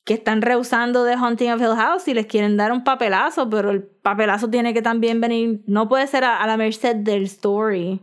[0.04, 3.70] que están rehusando de Haunting of Hill House y les quieren dar un papelazo, pero
[3.70, 8.00] el papelazo tiene que también venir, no puede ser a, a la merced del story.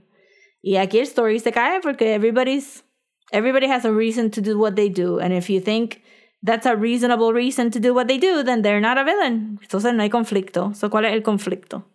[0.62, 2.84] Y aquí el story se cae porque everybody's,
[3.32, 5.20] everybody has a reason to do what they do.
[5.20, 6.02] And if you think
[6.44, 9.60] that's a reasonable reason to do what they do, then they're not a villain.
[9.62, 10.76] Entonces no hay conflicto.
[10.76, 11.86] So, ¿Cuál es el conflicto?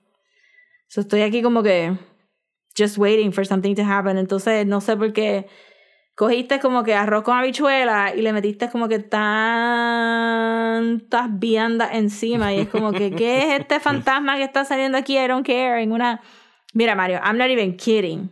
[0.89, 1.97] So, estoy aquí como que
[2.77, 4.19] just waiting for something to happen.
[4.19, 5.47] Entonces no sé por qué
[6.23, 9.27] cogiste como que arroz con habichuela y le metiste como que tantas
[11.41, 15.19] viandas encima y es como que ¿qué es este fantasma que está saliendo aquí?
[15.19, 15.83] I don't care.
[15.83, 16.23] En una...
[16.75, 18.31] Mira Mario, I'm not even kidding.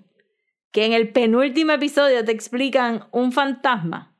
[0.70, 4.14] Que en el penúltimo episodio te explican un fantasma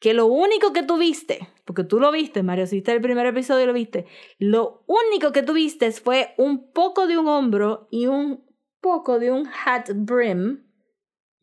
[0.00, 3.26] que lo único que tú viste, porque tú lo viste, Mario, si viste el primer
[3.26, 4.06] episodio y lo viste,
[4.40, 8.44] lo único que tú viste fue un poco de un hombro y un
[8.80, 10.64] poco de un hat brim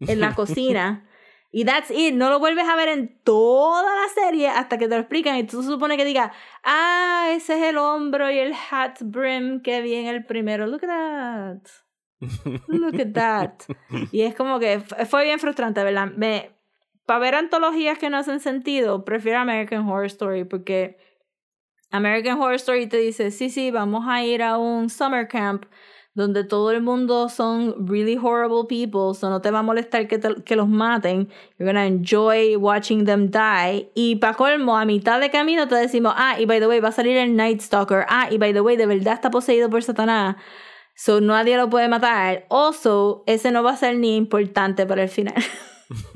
[0.02, 1.08] en la cocina.
[1.52, 2.14] Y that's it.
[2.14, 5.38] No lo vuelves a ver en toda la serie hasta que te lo explican.
[5.38, 6.32] Y tú se supone que digas,
[6.64, 10.66] ah, ese es el hombro y el hat brim que vi en el primero.
[10.66, 12.68] Look at that.
[12.68, 13.76] Look at that.
[14.12, 16.12] Y es como que fue bien frustrante, ¿verdad?
[16.16, 16.52] Me,
[17.06, 20.98] para ver antologías que no hacen sentido, prefiero American Horror Story porque
[21.90, 25.66] American Horror Story te dice, sí, sí, vamos a ir a un summer camp
[26.14, 30.18] donde todo el mundo son really horrible people, so no te va a molestar que,
[30.18, 31.30] te- que los maten.
[31.58, 33.90] You're gonna enjoy watching them die.
[33.96, 36.90] Y para colmo, a mitad de camino te decimos, ah, y by the way, va
[36.90, 38.06] a salir el Night Stalker.
[38.10, 40.36] Ah, y by the way, de verdad está poseído por Satanás.
[40.96, 42.46] So nadie lo puede matar.
[42.50, 45.36] Also, ese no va a ser ni importante para el final.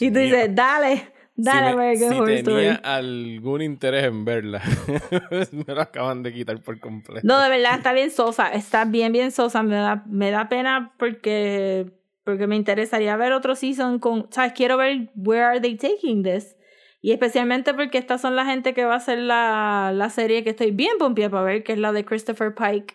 [0.00, 1.12] y tú dices, dale,
[1.50, 2.80] si, me- American si tenía Story.
[2.84, 4.62] algún interés en verla,
[5.52, 7.26] me lo acaban de quitar por completo.
[7.26, 8.48] No, de verdad, está bien sosa.
[8.52, 9.62] Está bien, bien sosa.
[9.62, 11.90] Me da, me da pena porque,
[12.24, 14.28] porque me interesaría ver otro season con...
[14.30, 14.52] ¿Sabes?
[14.54, 16.56] Quiero ver where are they taking this.
[17.00, 20.50] Y especialmente porque estas son la gente que va a hacer la, la serie que
[20.50, 22.94] estoy bien pompeada para ver, que es la de Christopher Pike,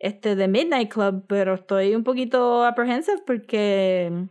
[0.00, 4.26] este de Midnight Club, pero estoy un poquito apprehensive porque,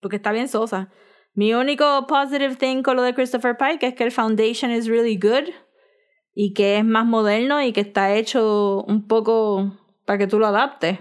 [0.00, 0.90] porque está bien sosa.
[1.34, 5.16] Mi único positive thing con lo de Christopher Pike es que el foundation is really
[5.16, 5.48] good
[6.34, 10.46] y que es más moderno y que está hecho un poco para que tú lo
[10.46, 10.98] adaptes.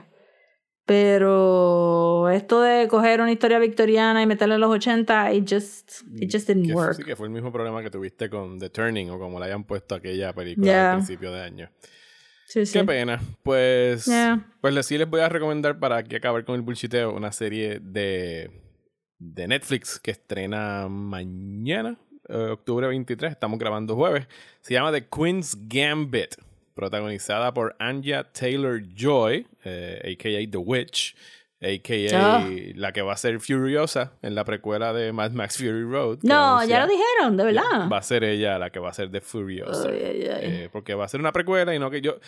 [0.86, 6.30] Pero esto de coger una historia victoriana y meterla en los 80, it just, it
[6.32, 6.94] just didn't Que work.
[6.96, 9.64] sí que fue el mismo problema que tuviste con The Turning o como le hayan
[9.64, 10.92] puesto aquella película Yeah.
[10.92, 11.70] al principio de año.
[12.48, 12.78] Sí, sí.
[12.80, 13.22] Qué pena.
[13.44, 14.46] Pues, Yeah.
[14.62, 18.52] pues sí les voy a recomendar para aquí acabar con el bullshiteo una serie de,
[19.32, 23.32] de Netflix que estrena mañana, eh, octubre 23.
[23.32, 24.28] Estamos grabando jueves.
[24.62, 26.36] Se llama The Queen's Gambit,
[26.74, 30.50] protagonizada por Anya Taylor Joy, a.k.a.
[30.52, 31.16] The Witch,
[31.62, 32.38] a.k.a.
[32.38, 32.50] Ah.
[32.76, 36.20] la que va a ser Furiosa en la precuela de Mad Max Fury Road.
[36.24, 37.90] No, anuncia- ya lo dijeron, de verdad.
[37.92, 39.88] Va a ser ella la que va a ser de Furiosa.
[39.90, 40.40] Ay, ay, ay.
[40.44, 42.20] Eh, porque va a ser una precuela y no que yo.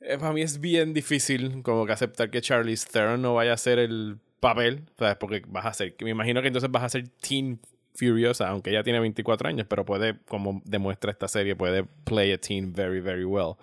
[0.00, 3.54] eh, para mí es bien difícil como que aceptar que Charlize Theron no vaya a
[3.54, 5.16] hacer el papel, ¿sabes?
[5.16, 5.94] Porque vas a ser.
[6.00, 7.58] Me imagino que entonces vas a ser Teen
[7.94, 12.38] Furiosa, aunque ella tiene 24 años, pero puede, como demuestra esta serie, puede play a
[12.38, 13.54] teen very, very well.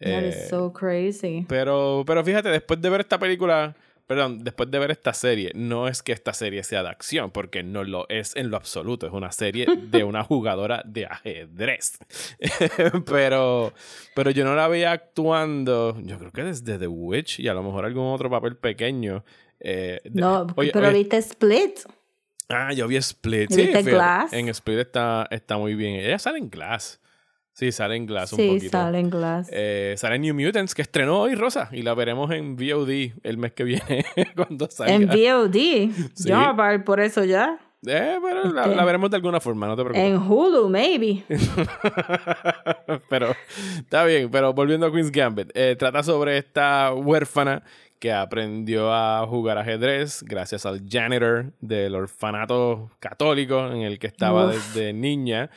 [0.00, 1.44] That Eh, is so crazy.
[1.48, 3.74] pero, pero fíjate, después de ver esta película,
[4.06, 7.62] perdón, después de ver esta serie, no es que esta serie sea de acción, porque
[7.62, 9.06] no lo es en lo absoluto.
[9.06, 11.98] Es una serie de una jugadora de ajedrez.
[13.06, 13.72] pero,
[14.14, 17.62] pero yo no la veía actuando, yo creo que desde The Witch y a lo
[17.62, 19.24] mejor algún otro papel pequeño.
[19.60, 21.80] Eh, de- No, oye, pero oye, viste Split.
[22.48, 23.50] Ah, yo vi Split.
[23.50, 24.32] ¿Y Sí, viste Glass?
[24.32, 25.96] En Split está, está muy bien.
[25.96, 27.00] Ella sale en Glass.
[27.52, 28.70] Sí, sale en Glass un Sí, poquito.
[28.70, 29.48] sale en Glass.
[29.52, 33.52] Eh, sale New Mutants, que estrenó hoy, Rosa, y la veremos en VOD el mes
[33.52, 34.94] que viene, cuando salga.
[34.94, 35.52] En VOD.
[36.14, 36.28] Sí.
[36.28, 37.58] Yo voy a pagar por eso ya.
[37.86, 38.76] Eh, pero la, Ok.
[38.76, 40.08] la veremos de alguna forma, no te preocupes.
[40.08, 41.24] En Hulu, maybe.
[43.08, 43.34] pero
[43.78, 47.62] está bien, pero volviendo a Queen's Gambit, eh, trata sobre esta huérfana
[47.98, 54.46] que aprendió a jugar ajedrez gracias al janitor del orfanato católico en el que estaba
[54.46, 54.54] Uf.
[54.54, 55.50] desde niña.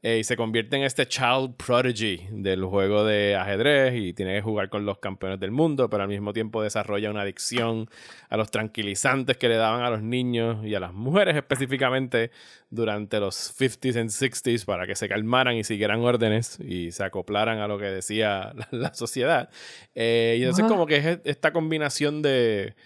[0.00, 4.42] Eh, y se convierte en este child prodigy del juego de ajedrez y tiene que
[4.42, 7.88] jugar con los campeones del mundo, pero al mismo tiempo desarrolla una adicción
[8.28, 12.30] a los tranquilizantes que le daban a los niños y a las mujeres específicamente
[12.70, 17.58] durante los 50s and 60s para que se calmaran y siguieran órdenes y se acoplaran
[17.58, 19.50] a lo que decía la, la sociedad.
[19.96, 22.76] Eh, y entonces como que es esta combinación de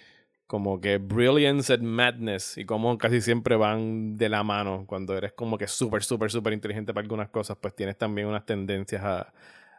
[0.53, 5.33] como que brilliance and madness y como casi siempre van de la mano cuando eres
[5.33, 9.33] como que súper, súper, súper inteligente para algunas cosas, pues tienes también unas tendencias a,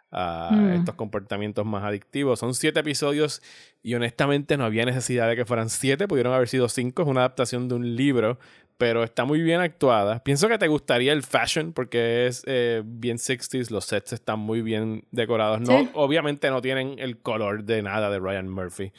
[0.09, 0.73] a Hmm.
[0.73, 2.39] estos comportamientos más adictivos.
[2.39, 3.43] Son siete episodios
[3.83, 7.21] y honestamente no había necesidad de que fueran siete, pudieron haber sido cinco, es una
[7.21, 8.39] adaptación de un libro,
[8.77, 10.23] pero está muy bien actuada.
[10.23, 14.61] Pienso que te gustaría el fashion porque es eh, bien 60s, los sets están muy
[14.61, 15.61] bien decorados.
[15.61, 15.89] No, Sí.
[15.93, 18.91] Obviamente no tienen el color de nada de Ryan Murphy.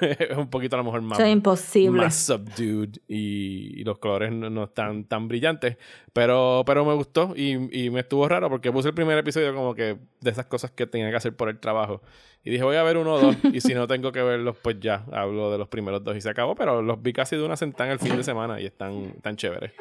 [0.00, 2.00] es un poquito a lo mejor más imposible.
[2.00, 5.76] más subdued y, y los colores no, no están tan brillantes.
[6.12, 9.74] Pero, pero me gustó y, y me estuvo raro porque puse el primer episodio como
[9.74, 12.02] que de esas cosas que tenía que hacer por el trabajo.
[12.44, 13.36] Y dije, voy a ver uno o dos.
[13.52, 16.30] y si no tengo que verlos, pues ya hablo de los primeros dos y se
[16.30, 16.54] acabó.
[16.54, 19.72] Pero los vi casi de una sentada el fin de semana y están tan chéveres.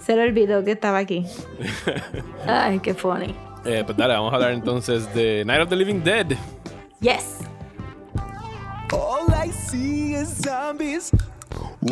[0.00, 1.26] Se le olvidó que estaba aquí.
[2.46, 3.34] Ay, qué funny.
[3.64, 6.26] Eh, pues dale, vamos a hablar entonces de Night of the Living Dead.
[7.00, 7.40] Yes.
[8.92, 11.10] All I see is zombies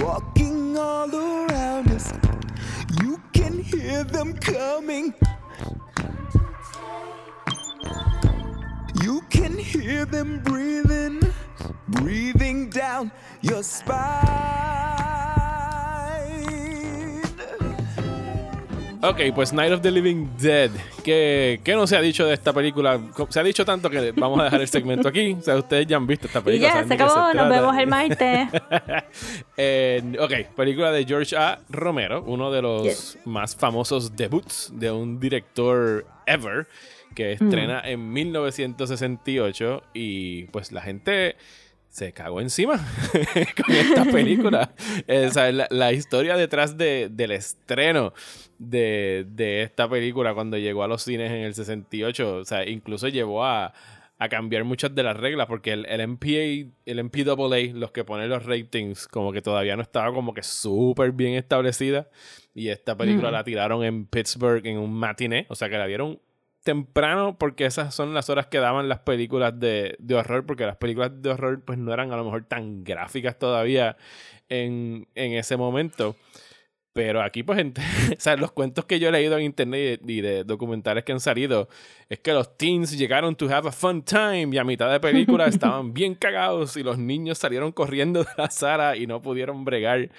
[0.00, 2.12] walking all around us.
[3.02, 5.12] You can hear them coming.
[9.02, 11.20] You can hear them breathing,
[11.88, 15.03] breathing down your spine.
[19.06, 20.70] Ok, pues Night of the Living Dead.
[21.04, 22.98] ¿Qué, qué no se ha dicho de esta película?
[23.28, 25.36] Se ha dicho tanto que vamos a dejar el segmento aquí.
[25.38, 26.68] O sea, ustedes ya han visto esta película.
[26.68, 28.48] ya, saben se acabó, nos vemos el martes.
[29.56, 31.60] Eh, ok, película de George A.
[31.68, 33.18] Romero, uno de los Yes.
[33.24, 36.66] más famosos debuts de un director ever,
[37.14, 41.36] que estrena en 1968 y pues la gente
[41.94, 42.74] se cagó encima
[43.56, 44.72] con esta película.
[45.08, 48.12] O sea, la, la historia detrás de- del estreno
[48.58, 53.06] de, de esta película cuando llegó a los cines en el 68, o sea, incluso
[53.06, 53.72] llevó a,
[54.18, 58.28] a cambiar muchas de las reglas porque el, el MPA, el MPAA, los que ponen
[58.28, 62.08] los ratings, como que todavía no estaba como que súper bien establecida
[62.54, 66.18] y esta película la tiraron en Pittsburgh en un matiné, o sea que la dieron
[66.64, 70.76] temprano porque esas son las horas que daban las películas de, de horror, porque las
[70.76, 73.96] películas de horror pues no eran a lo mejor tan gráficas todavía
[74.48, 76.16] en, en ese momento.
[76.94, 77.82] Pero aquí, pues, gente,
[78.16, 81.20] o sea, los cuentos que yo he leído en internet y de, documentales que han
[81.20, 81.68] salido
[82.08, 85.46] es que los teens llegaron to have a fun time y a mitad de película
[85.48, 90.10] estaban bien cagados y los niños salieron corriendo de la sala y no pudieron bregar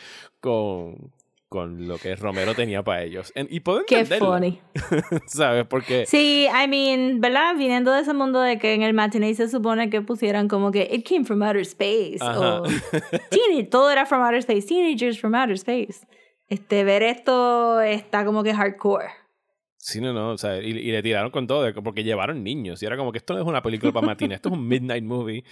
[0.42, 1.14] con,
[1.50, 3.32] con lo que Romero tenía para ellos.
[3.36, 4.60] En- y puedo Qué entenderlo, funny.
[5.28, 5.66] ¿sabes?
[5.68, 7.56] Porque Sí, I mean, ¿verdad?
[7.56, 10.90] Viniendo de ese mundo de que en el matinee se supone que pusieran como que
[10.92, 12.62] it came from outer space Ajá.
[12.62, 12.64] o
[13.70, 16.06] todo era from outer space, teenagers from outer space.
[16.48, 19.08] Este, ver esto está como que hardcore.
[19.78, 22.82] Sí, no, no, o sea, y, y le tiraron con todo, porque llevaron niños.
[22.82, 25.04] Y era como que esto no es una película para matines, esto es un midnight
[25.04, 25.44] movie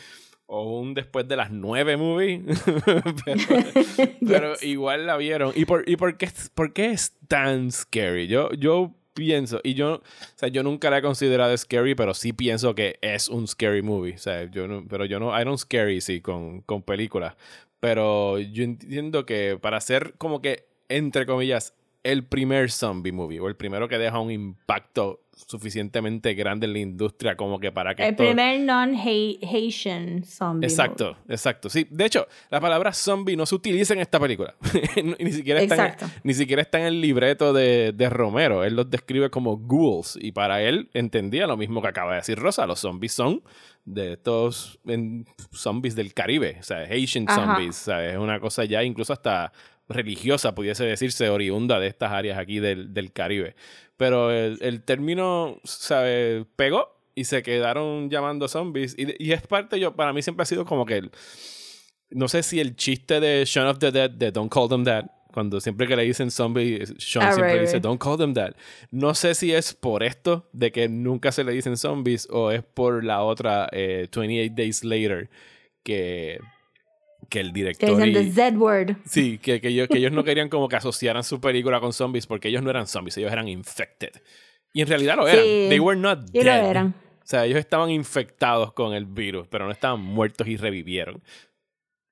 [0.53, 2.41] o un después de las nueve movie.
[2.85, 3.01] pero
[4.27, 4.63] pero Yes.
[4.63, 5.51] igual la vieron.
[5.55, 8.27] ¿Y por, y por, qué, por qué es tan scary?
[8.27, 10.01] Yo, yo pienso, y yo, o
[10.35, 14.13] sea, yo nunca la he considerado scary, pero sí pienso que es un scary movie.
[14.15, 17.35] O sea, yo no, pero yo no, I don't scary, sí, con, con películas.
[17.79, 23.47] Pero yo entiendo que para ser como que, entre comillas, el primer zombie movie o
[23.47, 28.03] el primero que deja un impacto suficientemente grande en la industria como que para que
[28.03, 30.67] El esto- primer non-Haitian zombie.
[30.67, 31.69] Exacto, exacto.
[31.69, 34.55] Sí, de hecho, la palabra zombie no se utiliza en esta película.
[35.19, 38.63] ni, siquiera está en, ni siquiera está en el libreto de, de Romero.
[38.63, 40.17] Él los describe como ghouls.
[40.21, 42.65] Y para él entendía lo mismo que acaba de decir Rosa.
[42.67, 43.41] Los zombies son
[43.85, 46.57] de estos en- zombies del Caribe.
[46.59, 47.55] O sea, Haitian Ajá.
[47.55, 47.81] zombies.
[47.81, 49.51] O sea, es una cosa ya incluso hasta
[49.89, 53.55] religiosa, pudiese decirse, oriunda de estas áreas aquí del, del Caribe.
[53.97, 56.45] Pero el, el término, ¿sabe?
[56.55, 58.95] Pegó y se quedaron llamando zombies.
[58.97, 61.11] Y, y es parte, yo, para mí siempre ha sido como que el,
[62.09, 65.05] no sé si el chiste de Shaun of the Dead, de Don't Call Them That,
[65.33, 67.83] cuando siempre que le dicen zombie, Sean Ah, siempre right, dice right.
[67.83, 68.53] Don't Call Them That.
[68.91, 72.63] No sé si es por esto de que nunca se le dicen zombies o es
[72.63, 75.29] por la otra eh, 28 Days Later
[75.81, 76.39] que,
[77.33, 78.95] que el Que director dicen y- the Z-word.
[79.05, 82.27] Sí, que, que, ellos, que ellos no querían como que asociaran su película con zombies
[82.27, 84.11] porque ellos no eran zombies, ellos eran infected.
[84.71, 85.43] Y en realidad lo eran.
[85.43, 86.69] Sí, They were not y lo dead.
[86.69, 86.87] eran.
[86.89, 91.23] O sea, ellos estaban infectados con el virus, pero no estaban muertos y revivieron.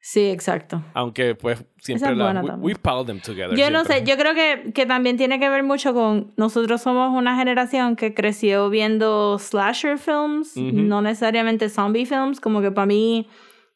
[0.03, 0.83] Sí, exacto.
[0.95, 3.55] Aunque pues siempre es la, we, piled them together.
[3.55, 7.15] Yo no sé, yo creo que, que también tiene que ver mucho con nosotros somos
[7.15, 13.27] una generación que creció viendo slasher films, no necesariamente zombie films, como que para mí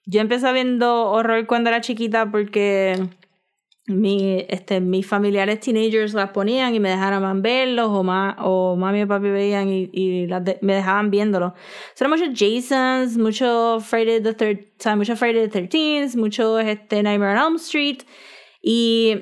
[0.05, 3.07] yo empecé viendo horror cuando era chiquita porque
[3.87, 9.01] mi, este, mis familiares teenagers las ponían y me dejaban verlos o, ma, o mami
[9.01, 11.53] y papi veían y, y las me dejaban viéndolo.
[11.93, 17.03] Son muchos Jasons, mucho Friday the, thir- o sea, mucho Friday the 13th, mucho este,
[17.03, 17.99] Nightmare on Elm Street
[18.61, 19.21] y,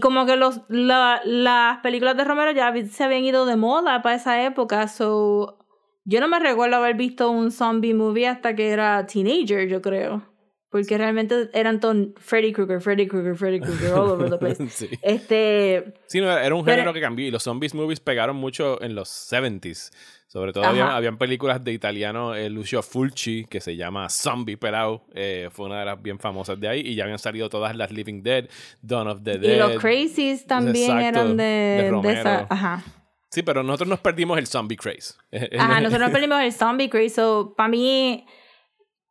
[0.00, 4.16] como que los, la- las películas de Romero ya se habían ido de moda para
[4.16, 5.58] esa época, so
[6.04, 10.22] yo no me recuerdo haber visto un zombie movie hasta que era teenager, yo creo.
[10.70, 14.64] Porque realmente eran todos Freddy Krueger, Freddy Krueger, Freddy Krueger, all over the place.
[14.70, 14.88] sí.
[15.02, 18.80] Este, Sí, no, era un Pero- género que cambió y los zombies movies pegaron mucho
[18.80, 19.90] en los 70s.
[20.28, 20.94] Sobre todo Ajá.
[20.94, 25.80] habían, películas de italiano, eh, Lucio Fulci, que se llama Zombie Pelao, eh, fue una
[25.80, 28.48] de las bien famosas de ahí, y ya habían salido todas las Living Dead,
[28.80, 29.56] Dawn of the Dead.
[29.56, 32.46] y los Crazies también Exacto, eran de de, esa.
[32.48, 32.84] Ajá.
[33.30, 35.14] Sí, pero nosotros nos perdimos el zombie craze.
[35.58, 37.10] Ajá, nosotros perdimos el zombie craze.
[37.10, 38.26] So, para mí,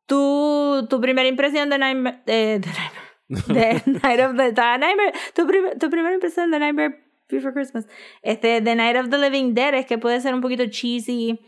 [0.06, 2.22] tu, tu primera impresión de Nightmare.
[2.26, 2.60] De,
[3.30, 5.14] de Night of the Nightmare.
[5.36, 7.88] Tu, prim- tu primera impresión de Nightmare Before Christmas.
[8.22, 11.40] Este, The Night of the Living Dead es que puede ser un poquito cheesy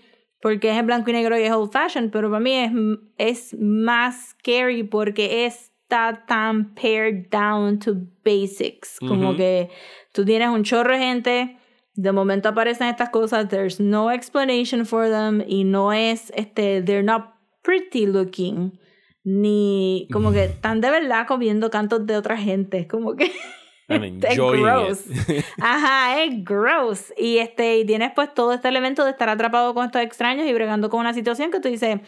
[0.42, 2.72] porque es en blanco y negro y es old fashioned, pero para mí es,
[3.18, 7.94] es más scary porque está tan pared down to
[8.26, 8.98] basics.
[9.00, 9.38] Como Ujú.
[9.38, 9.70] que
[10.14, 11.58] tú tienes un chorro de gente,
[12.02, 17.04] de momento aparecen estas cosas, there's no explanation for them y no es, este, they're
[17.04, 18.80] not pretty looking,
[19.24, 23.26] ni como que están de verdad comiendo cantos de otra gente, como que
[23.88, 25.06] es gross.
[25.30, 25.46] it.
[25.62, 27.14] Ajá, es gross.
[27.18, 30.54] Y este, y tienes pues todo este elemento de estar atrapado con estos extraños y
[30.54, 32.00] bregando con una situación que tú dices,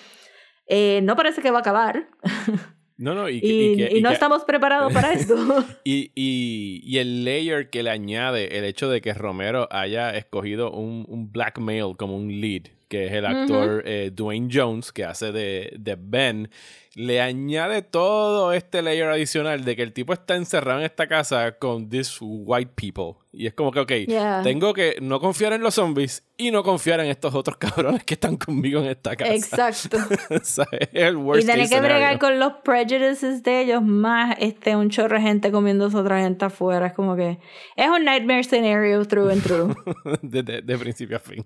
[0.66, 2.08] eh, no parece que va a acabar.
[3.04, 5.36] No, no, y, que- Y, y que- y y no que- estamos preparados para esto.
[5.84, 10.72] Y, y, y el layer que le añade el hecho de que Romero haya escogido
[10.72, 15.04] un, un black male como un lead, que es el actor eh, Dwayne Jones, que
[15.04, 16.48] hace de, de Ben,
[16.94, 21.54] le añade todo este layer adicional de que el tipo está encerrado en esta casa
[21.58, 23.16] con these white people.
[23.32, 24.42] Y es como que, ok, Yeah.
[24.44, 28.14] tengo que no confiar en los zombies y no confiar en estos otros cabrones que
[28.14, 29.34] están conmigo en esta casa.
[29.34, 29.98] Exacto.
[30.30, 34.36] O sea, es el worst Y tener que bregar con los prejudices de ellos, más
[34.40, 36.86] este, un chorro de gente comiéndose otra gente afuera.
[36.86, 37.40] Es como que
[37.76, 39.76] es un nightmare scenario through and through.
[40.22, 41.44] de, de- de principio a fin.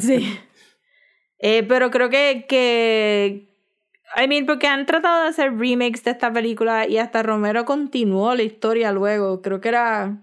[0.00, 0.38] Sí.
[1.38, 3.48] Eh, pero creo que, que.
[4.16, 8.34] I mean, porque han tratado de hacer remakes de esta película y hasta Romero continuó
[8.34, 9.42] la historia luego.
[9.42, 10.22] Creo que era.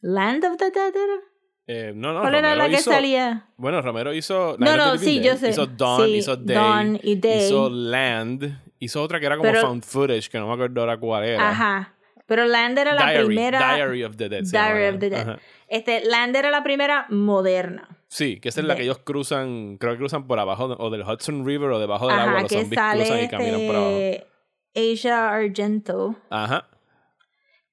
[0.00, 1.20] Land of the Dead era.
[1.66, 3.46] Eh, no, no, ¿Cuál era la que salía?
[3.56, 4.56] Bueno, Romero hizo.
[4.58, 5.50] No, no, sí, yo sé.
[5.50, 7.46] Hizo Dawn, Sí, hizo Day, Dawn y Day.
[7.46, 8.60] Hizo Land.
[8.78, 11.48] Hizo otra que era como Pero- Found Footage, que no me acuerdo ahora cuál era.
[11.50, 11.94] Ajá.
[12.26, 13.74] Pero Land era la primera.
[13.76, 14.42] Diary of the Dead.
[14.44, 15.20] Diary of the Dead.
[15.28, 15.38] Ajá.
[15.68, 17.88] Este, Land era la primera moderna.
[18.16, 20.88] Sí, que esa es la De- que ellos cruzan, creo que cruzan por abajo o
[20.90, 22.32] del Hudson River o debajo del agua.
[22.34, 23.90] Ajá, Los que zombies sale cruzan y caminan por abajo.
[23.96, 26.16] este, Asia Argento.
[26.30, 26.68] Ajá.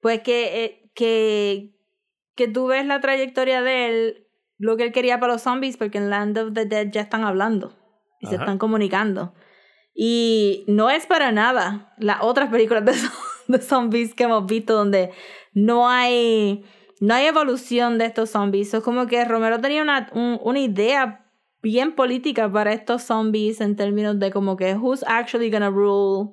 [0.00, 1.76] Pues que, eh, que,
[2.34, 4.26] que tú ves la trayectoria de él,
[4.58, 7.22] lo que él quería para los zombies, porque en Land of the Dead ya están
[7.22, 7.72] hablando
[8.20, 8.44] y se Ajá.
[8.44, 9.34] están comunicando.
[9.94, 12.92] Y no es para nada las otras películas de,
[13.46, 15.12] de zombies que hemos visto donde
[15.52, 16.64] no hay,
[17.04, 18.72] no hay evolución de estos zombies.
[18.74, 21.26] Es como que Romero tenía una, un- una idea
[21.60, 26.30] bien política para estos zombies en términos de como que who's actually gonna rule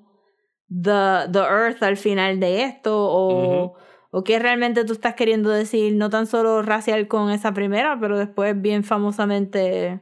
[0.69, 3.73] the, the earth al final de esto o,
[4.11, 8.17] o qué realmente tú estás queriendo decir, no tan solo racial con esa primera, pero
[8.17, 10.01] después bien famosamente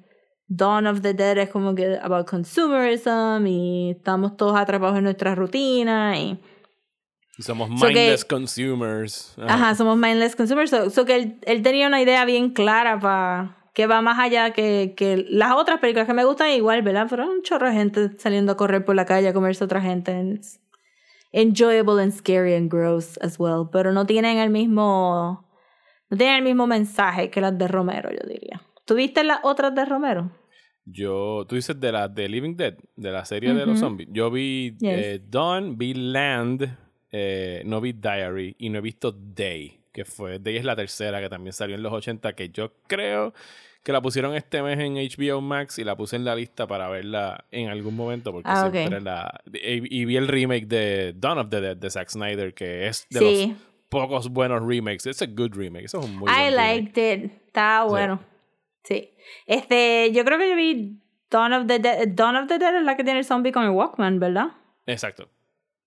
[0.50, 5.36] Dawn of the Dead es como que about consumerism y estamos todos atrapados en nuestra
[5.36, 6.40] rutina y
[7.40, 9.36] Somos So que- mindless consumers.
[9.48, 13.56] ajá, somos mindless consumers, so, so que él, él tenía una idea bien clara para
[13.74, 17.06] que va más allá que, que las otras películas que me gustan igual, ¿verdad?
[17.10, 19.82] Pero un chorro de gente saliendo a correr por la calle a comerse a otra
[19.82, 20.12] gente.
[20.12, 20.60] and it's
[21.32, 23.70] enjoyable and scary and gross as well.
[23.72, 25.46] Pero no tienen el mismo.
[26.10, 28.62] No tienen el mismo mensaje que las de Romero, yo diría.
[28.86, 30.32] ¿Tuviste las otras de Romero?
[30.86, 34.08] Yo, tú dices de la de Living Dead, de la serie de los zombies.
[34.12, 34.90] Yo vi Yes.
[35.06, 36.78] eh, Dawn, vi Land,
[37.12, 41.20] eh, no vi Diary y no he visto Day, que fue, Day es la tercera
[41.22, 43.34] que también salió en los 80, que yo creo
[43.84, 46.90] que la pusieron este mes en HBO Max y la puse en la lista para
[46.90, 49.40] verla en algún momento porque Ah, siempre la...
[49.54, 53.08] Y, y vi el remake de Dawn of the Dead de Zack Snyder, que es
[53.10, 53.48] de Sí.
[53.48, 55.06] los pocos buenos remakes.
[55.06, 56.56] Es a good remake, eso es un muy I remake.
[56.56, 57.32] liked it.
[57.48, 58.20] Estaba bueno.
[58.84, 59.12] Sí.
[59.46, 61.00] Este, yo creo que yo vi
[61.30, 62.08] Dawn of the Dead.
[62.10, 64.48] Dawn of the Dead es la que tiene el zombie con el Walkman, ¿verdad?
[64.86, 65.30] Exacto.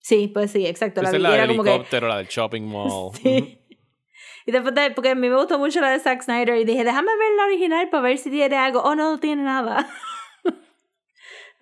[0.01, 1.03] Sí, pues sí, exacto.
[1.03, 1.70] La Esa es la del como que.
[1.70, 3.12] helicóptero, la del shopping mall.
[3.22, 3.59] Sí.
[4.46, 6.82] Y después de, porque a mí me gustó mucho la de Zack Snyder y dije,
[6.82, 8.80] déjame ver la original para ver si tiene algo.
[8.82, 9.88] Oh, no, no tiene nada.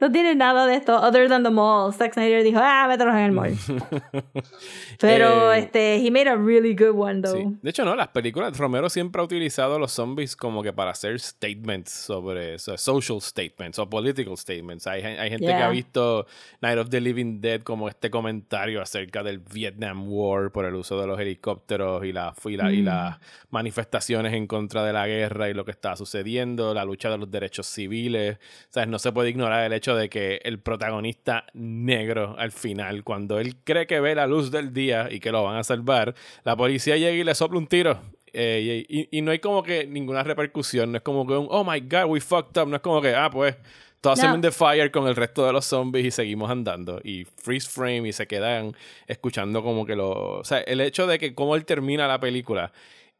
[0.00, 1.92] no tiene nada de esto, other than the mall.
[1.92, 3.52] Zack Snyder dijo, ah, mételos en el mall.
[5.00, 7.36] Pero, Eh, este, he made a really good one, though.
[7.36, 7.44] Sí.
[7.62, 10.90] De hecho, no, las películas, Romero siempre ha utilizado a los zombies como que para
[10.90, 14.86] hacer statements sobre o sea, social statements o political statements.
[14.86, 15.70] Hay, hay gente que ha Yeah.
[15.70, 16.26] visto
[16.60, 21.00] Night of the Living Dead como este comentario acerca del Vietnam War por el uso
[21.00, 22.84] de los helicópteros y, la, y, la- y Mm.
[22.84, 23.18] las
[23.50, 27.30] manifestaciones en contra de la guerra y lo que está sucediendo, la lucha de los
[27.30, 28.36] derechos civiles.
[28.38, 33.04] O sea, no se puede ignorar el hecho de que el protagonista negro al final,
[33.04, 36.14] cuando él cree que ve la luz del día y que lo van a salvar,
[36.44, 38.00] la policía llega y le sopla un tiro.
[38.32, 41.64] Eh, y, y- no hay como que ninguna repercusión, no es como que un, oh
[41.64, 43.56] my god, we fucked up, no es como que, ah, pues,
[44.00, 44.28] todos No.
[44.28, 47.00] hacen the fire con el resto de los zombies y seguimos andando.
[47.02, 48.76] Y freeze frame y se quedan
[49.08, 50.10] escuchando como que lo...
[50.38, 52.70] O sea, el hecho de que cómo él termina la película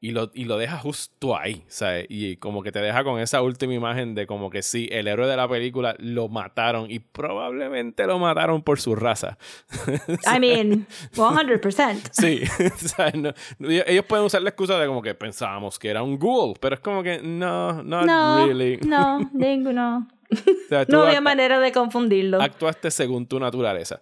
[0.00, 2.06] y lo, y lo deja justo ahí, ¿sabes?
[2.08, 5.26] Y como que te deja con esa última imagen de como que sí, el héroe
[5.26, 9.38] de la película lo mataron y probablemente lo mataron por su raza.
[10.34, 12.10] I mean, 100%.
[12.12, 12.42] Sí,
[12.86, 13.32] sea, no-
[13.86, 16.80] ellos pueden usar la excusa de como que pensábamos que era un ghoul, pero es
[16.80, 18.76] como que no, not No, really.
[18.86, 20.06] no, ninguno.
[20.30, 22.40] O sea, No había manera de confundirlo.
[22.40, 23.98] actuaste según tu naturaleza.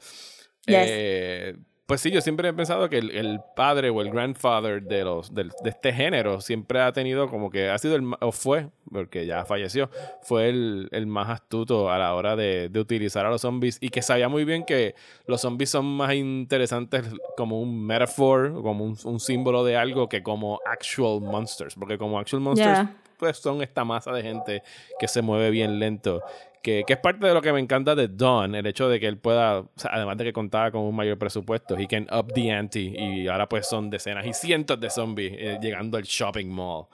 [0.67, 0.77] Yes.
[0.89, 1.57] Eh,
[1.87, 5.33] pues sí, yo siempre he pensado que el, el padre o el grandfather de los
[5.33, 9.25] del- de, este género siempre ha tenido como que ha sido el o fue, porque
[9.25, 9.89] ya falleció,
[10.23, 13.91] fue el, el más astuto a la hora de, de utilizar a los zombies y
[13.91, 14.95] que sabía muy bien que
[15.27, 17.05] los zombies son más interesantes
[17.37, 22.19] como un metaphor, como un, un símbolo de algo que como actual monsters, porque como
[22.19, 22.97] actual monsters Yeah.
[23.19, 24.63] pues son esta masa de gente
[24.99, 26.21] que se mueve bien lento.
[26.67, 29.07] Que, que es parte de lo que me encanta de Don, el hecho de que
[29.07, 32.33] él pueda, o sea, además de que contaba con un mayor presupuesto, he can up
[32.35, 36.49] the ante y ahora pues son decenas y cientos de zombies eh, llegando al shopping
[36.49, 36.87] mall.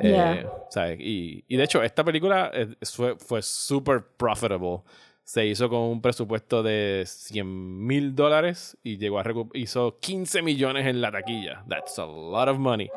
[0.00, 0.46] Eh, Yeah.
[0.68, 0.98] ¿sabes?
[1.00, 4.80] Y, y de hecho, esta película eh, fue, fue super profitable.
[5.22, 10.84] Se hizo con un presupuesto de 100 mil dólares y llegó a hizo 15 millones
[10.86, 11.64] en la taquilla.
[11.66, 12.90] That's a lot of money.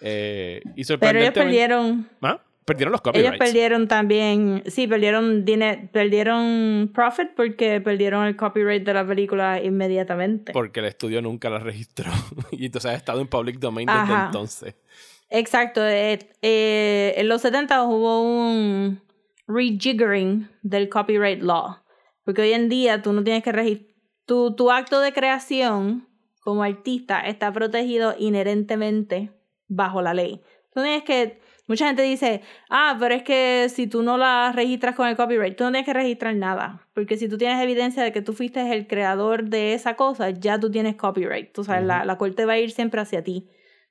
[0.00, 2.08] Eh, y Pero ellos sorprendentemente- perdieron.
[2.22, 2.40] ¿Ah?
[2.66, 3.38] Perdieron los Ellos copyrights.
[3.38, 10.52] perdieron también, sí, perdieron dinero, perdieron profit porque perdieron el copyright de la película inmediatamente.
[10.52, 12.10] Porque el estudio nunca la registró.
[12.50, 14.26] y entonces ha estado en public domain desde Ajá.
[14.26, 14.74] entonces.
[15.30, 19.00] Exacto, eh, eh, en los 70 hubo un
[19.46, 21.78] rejiggering del copyright law,
[22.24, 23.94] porque hoy en día tú no tienes que registrar,
[24.24, 26.08] tu, tu acto de creación
[26.40, 29.30] como artista está protegido inherentemente
[29.68, 30.42] bajo la ley.
[30.74, 34.94] Tú tienes que, mucha gente dice, ah, pero es que si tú no la registras
[34.94, 38.12] con el copyright, tú no tienes que registrar nada, porque si tú tienes evidencia de
[38.12, 42.04] que tú fuiste el creador de esa cosa, ya tú tienes copyright, tú sabes, la,
[42.04, 43.48] la corte va a ir siempre hacia ti.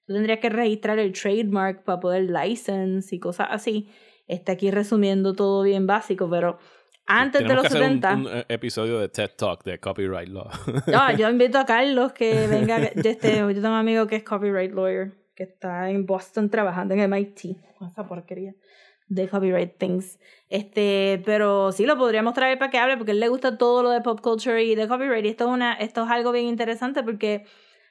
[0.08, 3.90] Tú tendrías que registrar el trademark para poder license y cosas así.
[4.28, 6.60] Está aquí resumiendo todo bien básico, pero
[7.08, 8.16] antes de Tenemos los que hacer un- 70...
[8.16, 10.48] un, eh, episodio de TED Talk de copyright law.
[10.94, 12.80] Ah, yo invito a Carlos que venga.
[12.80, 16.94] de Este, yo tengo un amigo que es copyright lawyer, que está en Boston trabajando
[16.94, 17.58] en MIT.
[17.86, 18.54] Esa porquería
[19.08, 20.18] de copyright things.
[20.50, 23.84] Este, pero sí lo podríamos traer para que hable, porque a él le gusta todo
[23.84, 25.26] lo de pop culture y de copyright.
[25.26, 27.46] Y esto es, una, esto es algo bien interesante porque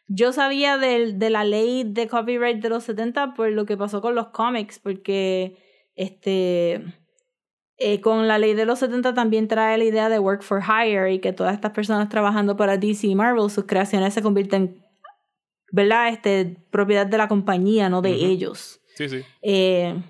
[0.09, 4.01] yo sabía del- de la ley de copyright de los 70 por lo que pasó
[4.01, 5.57] con los cómics, porque
[5.95, 6.83] este
[7.77, 11.13] eh, con la ley de los 70 también trae la idea de work for hire
[11.13, 14.84] y que todas estas personas trabajando para DC y Marvel, sus creaciones se convierten,
[15.75, 16.09] ¿verdad?
[16.11, 18.25] Este, propiedad de la compañía, no de Ujú.
[18.27, 18.81] ellos.
[18.95, 19.23] sí, sí.
[19.43, 20.01] Eh,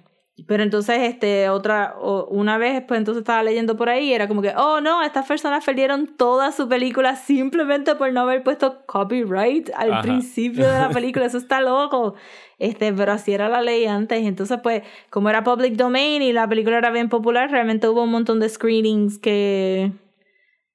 [0.46, 1.94] pero entonces, este, otra,
[2.28, 5.64] una vez, pues entonces estaba leyendo por ahí era como que, oh no, estas personas
[5.64, 10.02] perdieron toda su película simplemente por no haber puesto copyright al Ajá.
[10.02, 11.24] principio de la película.
[11.26, 12.14] Eso está loco.
[12.58, 14.22] Este, pero así era la ley antes.
[14.24, 18.10] Entonces, pues, como era public domain y la película era bien popular, realmente hubo un
[18.10, 19.92] montón de screenings que,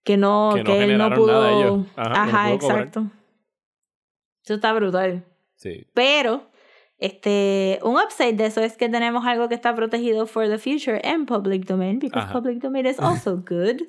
[0.05, 1.33] que no, Que que, no él no pudo.
[1.33, 1.87] nada ellos.
[1.97, 2.91] Ajá, que no Ajá, pudo cobrar.
[4.49, 5.23] Eso está brutal.
[5.57, 5.85] Sí.
[5.93, 6.48] Pero,
[6.99, 10.99] este, un upside de eso es que tenemos algo que está protegido for the future
[11.03, 12.33] en public domain, because Ajá.
[12.33, 13.81] public domain is also good.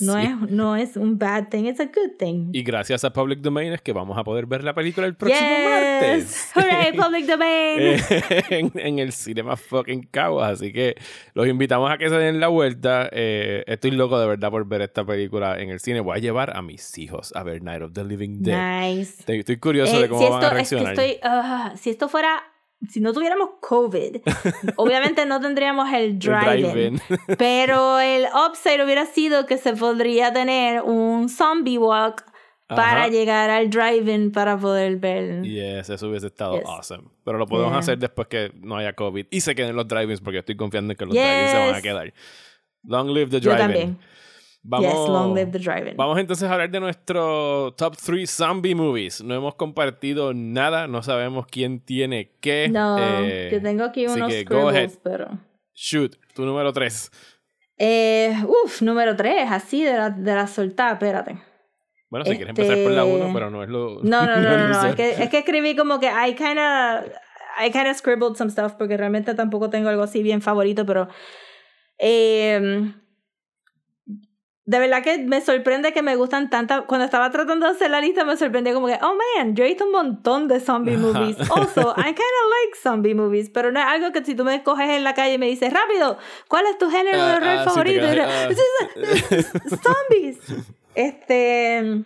[0.00, 0.26] No, Sí.
[0.26, 2.50] es, no es un bad thing, it's a good thing.
[2.52, 5.40] Y gracias a Public Domain es que vamos a poder ver la película el próximo
[5.48, 5.68] yes!
[5.68, 6.50] martes.
[6.54, 7.96] Hooray, public domain!
[8.50, 10.52] En, en el Cinema fucking Caguas.
[10.60, 10.94] Así que
[11.34, 13.08] los invitamos a que se den la vuelta.
[13.12, 16.00] Eh, estoy loco de verdad por ver esta película en el cine.
[16.00, 18.80] Voy a llevar a mis hijos a ver Night of the Living Dead.
[18.96, 19.16] nice.
[19.20, 20.92] Estoy, estoy curioso Eh, de cómo si van a esto, es que reaccionar.
[20.92, 22.42] estoy, ah, si esto fuera,
[22.90, 24.16] si no tuviéramos COVID,
[24.76, 26.96] obviamente no tendríamos el drive-in.
[26.98, 27.00] drive-in.
[27.38, 32.24] Pero el upside hubiera sido que se podría tener un zombie walk
[32.68, 35.42] para llegar al drive-in para poder ver.
[35.42, 36.64] Yes, eso hubiese estado Yes.
[36.66, 37.04] awesome.
[37.22, 37.78] Pero lo podemos Yeah.
[37.80, 40.96] hacer después que no haya COVID y se queden los drive-ins porque estoy confiando en
[40.96, 41.82] que los drive-ins se van a Yes.
[41.82, 42.14] quedar.
[42.84, 43.98] Long live the drive-in.
[44.64, 45.96] Vamos, Yes, long live the drive-in.
[45.96, 49.20] Vamos entonces a hablar de nuestro top 3 zombie movies.
[49.22, 52.68] No hemos compartido nada, no sabemos quién tiene qué.
[52.70, 54.90] No, eh, yo tengo aquí unos que go ahead.
[54.90, 55.38] scribbles, pero...
[55.74, 57.10] Shoot, tu número 3.
[57.78, 61.38] Eh, uf, número 3, así de la, de la soltada, espérate.
[62.08, 64.00] Bueno, si quieres empezar por la 1, Este- pero no es lo.
[64.02, 64.70] No, no, no, no, no.
[64.70, 64.90] usual.
[64.90, 67.04] Es, que, es que escribí como que I kinda,
[67.66, 71.08] I kinda scribbled some stuff porque realmente tampoco tengo algo así bien favorito, pero
[71.98, 72.92] eh,
[74.64, 76.82] de verdad que me sorprende que me gustan tantas.
[76.82, 79.68] Cuando estaba tratando de hacer la lista, me sorprendió como que, oh man, yo he
[79.68, 81.36] visto un montón de zombie movies.
[81.50, 84.88] Also, I kinda like zombie movies, pero no es algo que si tú me coges
[84.90, 86.16] en la calle y me dices, rápido,
[86.48, 88.06] ¿cuál es tu género de Ah, horror ah, favorito?
[88.06, 88.48] ah.
[89.82, 90.38] zombies.
[90.94, 92.04] Este.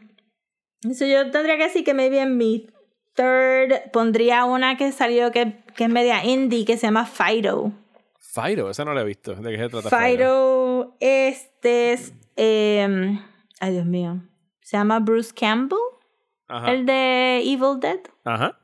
[0.88, 2.68] Eso yo tendría que decir que maybe en mi
[3.14, 7.72] third pondría una que salió que, que es media indie que se llama Fido.
[8.20, 9.34] Fido, esa no la he visto.
[9.34, 9.90] ¿De qué se trata?
[9.90, 12.12] Fido, este es.
[12.36, 13.20] Em,
[13.60, 14.20] ay, Dios mío.
[14.62, 15.78] Se llama Bruce Campbell,
[16.48, 16.72] Ajá.
[16.72, 18.00] el de Evil Dead.
[18.24, 18.58] Ajá.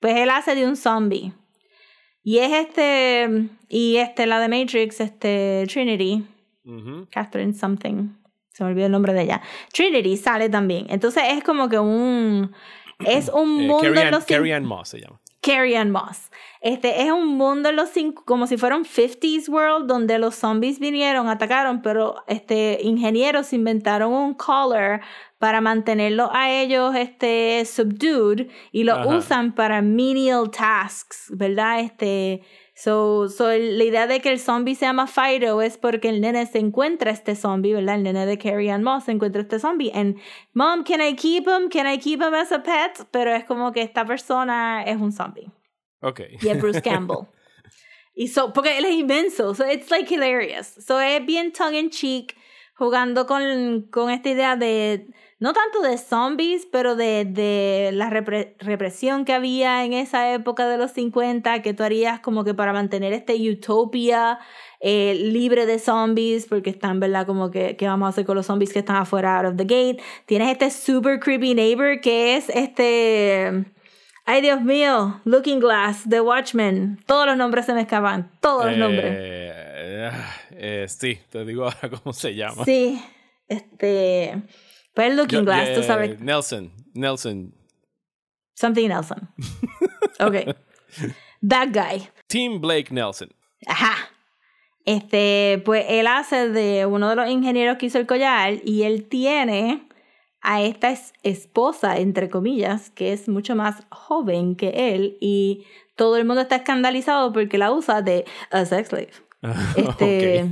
[0.00, 1.32] Pues él hace de un zombie.
[2.24, 3.48] Y es este.
[3.68, 6.24] Y este, la de Matrix, este, Trinity.
[7.10, 8.10] Catherine something.
[8.50, 9.42] se me olvidó el nombre de ella.
[9.72, 10.86] Trinity sale también.
[10.90, 12.54] Entonces es como que un.
[13.04, 15.20] Es un Eh, mundo Ann- Carrie Ann Moss se llama.
[15.40, 16.30] Carrie Ann Moss.
[16.62, 20.36] Este es un mundo en los cinco, como si fuera un 50s world donde los
[20.36, 25.00] zombies vinieron, atacaron, pero este ingenieros inventaron un collar
[25.40, 29.08] para mantenerlo a ellos este subdued y lo Ajá.
[29.08, 31.80] usan para menial tasks, ¿verdad?
[31.80, 32.42] Este
[32.76, 36.46] so, so la idea de que el zombie se llama Fido es porque el nene
[36.46, 37.96] se encuentra este zombie, ¿verdad?
[37.96, 40.16] El nene de Carrie Ann Moss se encuentra este zombie and
[40.54, 41.68] mom, can I keep him?
[41.70, 43.04] Can I keep him as a pet?
[43.10, 45.50] Pero es como que esta persona es un zombie.
[46.02, 46.20] Ok.
[46.40, 47.26] Y es Bruce Campbell.
[48.14, 49.54] y so, porque él es inmenso.
[49.54, 50.66] So it's like hilarious.
[50.66, 52.36] So es bien tongue in cheek,
[52.74, 55.06] jugando con, con esta idea de,
[55.38, 60.68] no tanto de zombies, pero de, de la repre- represión que había en esa época
[60.68, 64.40] de los 50, que tú harías como que para mantener este utopia
[64.80, 67.26] eh, libre de zombies, porque están, ¿verdad?
[67.26, 69.64] Como que, ¿qué vamos a hacer con los zombies que están afuera, out of the
[69.64, 70.02] gate?
[70.26, 73.64] Tienes este super creepy neighbor que es este...
[74.24, 78.76] Ay, Dios mío, Looking Glass, The Watchmen, todos los nombres se me escapan, todos los
[78.76, 79.04] nombres.
[79.18, 80.10] Eh,
[80.52, 82.64] eh, sí, te digo ahora cómo se llama.
[82.64, 83.02] Sí,
[83.48, 84.40] este,
[84.94, 86.72] pues el Looking Yo- Glass, tú eh, sabes, Nelson.
[86.94, 87.52] Nelson.
[88.54, 89.28] something Nelson.
[90.20, 90.54] Ok,
[91.48, 92.06] that guy.
[92.28, 93.28] Tim Blake Nelson.
[93.66, 93.94] Ajá.
[94.84, 99.08] Este, pues él hace de uno de los ingenieros que hizo el collar y él
[99.08, 99.88] tiene
[100.42, 105.64] a esta es- esposa, entre comillas, que es mucho más joven que él y
[105.96, 109.10] todo el mundo está escandalizado porque la usa de a sex slave.
[109.76, 110.46] Este.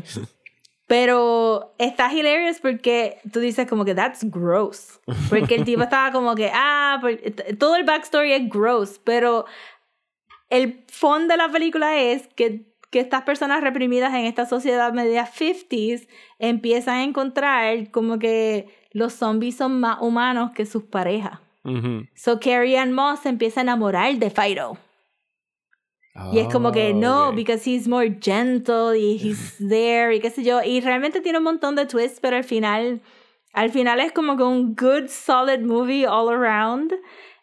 [0.87, 4.99] Pero está hilarious porque tú dices como que that's gross.
[5.29, 9.45] Porque el tipo estaba como que, ah, t- todo el backstory es gross, pero
[10.49, 15.27] el fondo de la película es que, que estas personas reprimidas en esta sociedad media
[15.33, 16.09] 50s
[16.41, 21.39] empiezan a encontrar como que los zombies son más humanos que sus parejas.
[22.15, 24.79] So Carrie Ann Moss se empieza a enamorar de Fido.
[26.33, 27.35] Y es como que Oh, no, ok.
[27.37, 30.61] because he's more gentle y he's there y qué sé yo.
[30.63, 33.01] Y realmente tiene un montón de twists, pero al final,
[33.53, 36.93] al final es como que un good, solid movie all around.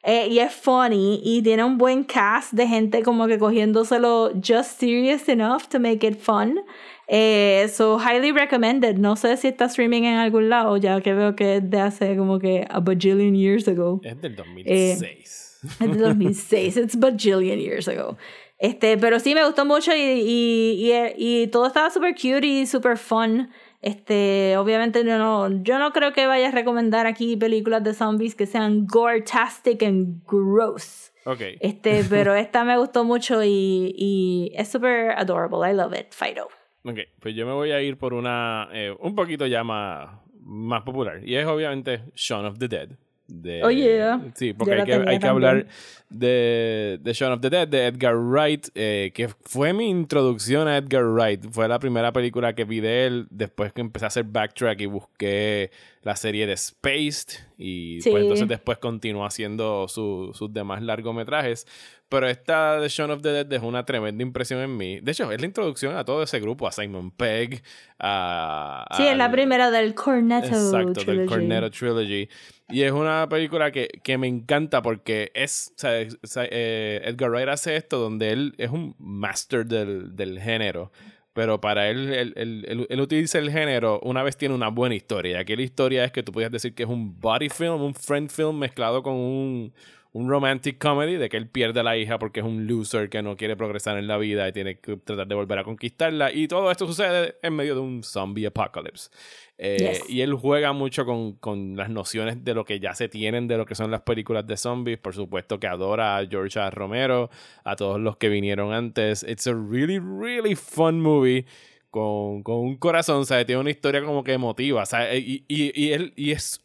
[0.03, 4.79] Eh, y es funny y tiene un buen cast de gente como que cogiéndoselo just
[4.79, 6.59] serious enough to make it fun.
[7.07, 8.97] Eh, so highly recommended.
[8.97, 12.17] No sé si está streaming en algún lado, ya que veo que es de hace
[12.17, 14.01] como que a bajillion years ago.
[14.03, 15.43] Es del 2006.
[15.79, 18.17] Es de 2006, it's bajillion years ago.
[18.59, 22.65] Este, pero sí me gustó mucho y, y, y, y todo estaba super cute y
[22.65, 23.49] super fun.
[23.81, 28.35] Este, obviamente yo no, yo no creo que vaya a recomendar aquí películas de zombies
[28.35, 31.11] que sean gore-tastic and gross.
[31.25, 31.41] ok.
[31.59, 35.69] Este, pero esta me gustó mucho y, y es super adorable.
[35.69, 36.47] I love it, Fido.
[36.87, 40.09] Ok, pues yo me voy a ir por una eh, un poquito ya más,
[40.41, 41.21] más popular.
[41.27, 42.89] Y es obviamente Shaun of the Dead.
[43.27, 44.21] De, Oh, yeah.
[44.35, 45.67] Sí, porque hay que, hay hablar
[46.09, 50.77] de, de Shaun of the Dead, de Edgar Wright, eh, que fue mi introducción a
[50.77, 51.45] Edgar Wright.
[51.51, 54.85] Fue la primera película que vi de él después que empecé a hacer backtrack y
[54.85, 55.71] busqué
[56.03, 57.39] la serie de Spaced.
[57.57, 58.11] Y Sí.
[58.11, 61.67] pues entonces después continuó haciendo su- sus demás largometrajes.
[62.09, 64.99] Pero esta de Shaun of the Dead dejó una tremenda impresión en mí.
[65.01, 67.61] De hecho, es la introducción a todo ese grupo, a Simon Pegg,
[67.99, 68.85] a...
[68.95, 71.17] Sí, es la primera del Cornetto Exacto, Trilogy.
[71.17, 72.29] del Cornetto Trilogy.
[72.69, 76.45] Y es una película que, que me encanta porque es, o sea, es- o sea,
[76.49, 80.91] eh, Edgar Wright hace esto donde él es un master del, del género.
[81.33, 84.95] Pero para él, él, él- él- él utiliza el género una vez tiene una buena
[84.95, 85.37] historia.
[85.37, 87.93] Y aquí la historia es que tú podías decir que es un body film, un
[87.93, 89.73] friend film mezclado con un,
[90.17, 93.21] un romantic comedy de que él pierde a la hija porque es un loser que
[93.21, 96.31] no quiere progresar en la vida y tiene que tratar de volver a conquistarla.
[96.33, 99.11] Y todo esto sucede en medio de un zombie apocalypse.
[99.59, 100.09] Eh, Yes.
[100.09, 103.57] Y él juega mucho con, con las nociones de lo que ya se tienen de
[103.57, 104.97] lo que son las películas de zombies.
[104.97, 106.71] Por supuesto que adora a George A.
[106.71, 107.29] Romero,
[107.63, 109.21] a todos los que vinieron antes.
[109.21, 111.45] It's a really, really fun movie.
[111.91, 113.45] Con, con un corazón, ¿sabes?
[113.45, 115.23] Tiene una historia como que emotiva, ¿sabes?
[115.23, 116.63] Y, y, y él y es,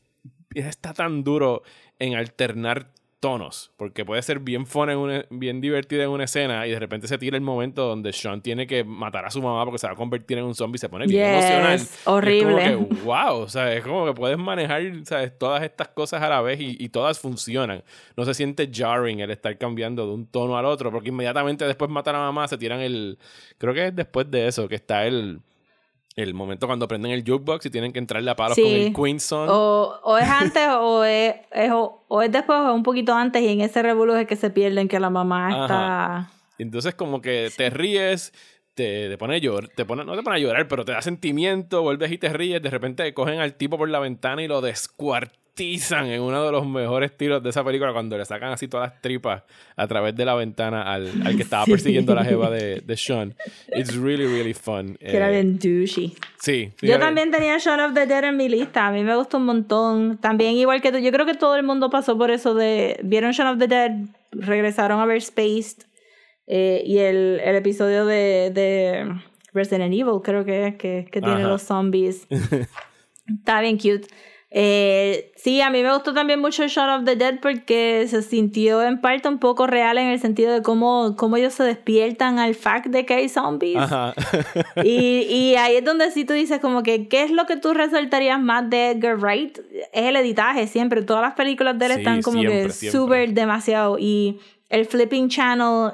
[0.54, 1.62] está tan duro
[1.98, 2.90] en alternar
[3.22, 6.78] tonos, porque puede ser bien fun, en una- bien divertida en una escena y de
[6.80, 9.86] repente se tira el momento donde Sean tiene que matar a su mamá porque se
[9.86, 11.72] va a convertir en un zombie y se pone bien Yes, emocional.
[11.78, 12.74] Y es horrible.
[12.74, 15.38] como que, wow, o sea, es como que puedes manejar ¿sabes?
[15.38, 17.84] todas estas cosas a la vez y, y todas funcionan.
[18.16, 21.88] No se siente jarring el estar cambiando de un tono al otro, porque inmediatamente después
[21.92, 23.18] matar a mamá se tiran el...
[23.58, 25.38] Creo que es después de eso que está el...
[26.14, 28.62] El momento cuando prenden el jukebox y tienen que entrarle a palos Sí.
[28.62, 29.48] con el Queen Song.
[29.50, 33.14] O, o es antes o es, es- o, o es después o es un poquito
[33.14, 36.30] antes y en ese revolú es que se pierden que la mamá está...
[36.58, 38.32] Entonces como que te ríes,
[38.74, 41.00] te, te pone a llorar, te pone, no te pone a llorar, pero te da
[41.02, 44.60] sentimiento, vuelves y te ríes, de repente cogen al tipo por la ventana y lo
[44.60, 48.90] descuartizan en uno de los mejores tiros de esa película cuando le sacan así todas
[48.90, 49.42] las tripas
[49.76, 52.96] a través de la ventana al, al que estaba persiguiendo a la jeva de, de
[52.96, 53.34] Sean.
[53.76, 54.96] It's really, really fun.
[54.98, 56.14] Que era Eh, bien douchey.
[56.40, 56.72] Sí.
[56.80, 58.86] Yo también tenía Shaun of the Dead en mi lista.
[58.86, 60.18] A mí me gustó un montón.
[60.18, 62.98] También, igual que tú, yo creo que todo el mundo pasó por eso de.
[63.04, 63.92] Vieron Shaun of the Dead,
[64.32, 65.84] regresaron a ver Spaced.
[66.46, 69.14] eh, y el, el episodio de, de
[69.52, 72.26] Resident Evil, creo que es, que, que tiene los zombies.
[73.38, 74.08] Está bien cute.
[74.54, 78.82] Eh, sí, a mí me gustó también mucho Shaun of the Dead porque se sintió
[78.82, 82.54] en parte un poco real en el sentido de cómo, cómo ellos se despiertan al
[82.54, 83.78] fact de que hay zombies.
[83.78, 84.14] Ajá.
[84.84, 87.72] Y, y ahí es donde sí tú dices como que, ¿qué es lo que tú
[87.72, 89.58] resaltarías más de Edgar Wright?
[89.92, 91.02] Es el editaje siempre.
[91.02, 93.98] Todas las películas de él Sí, están como siempre, que súper demasiado.
[93.98, 94.38] Y
[94.68, 95.92] el flipping channel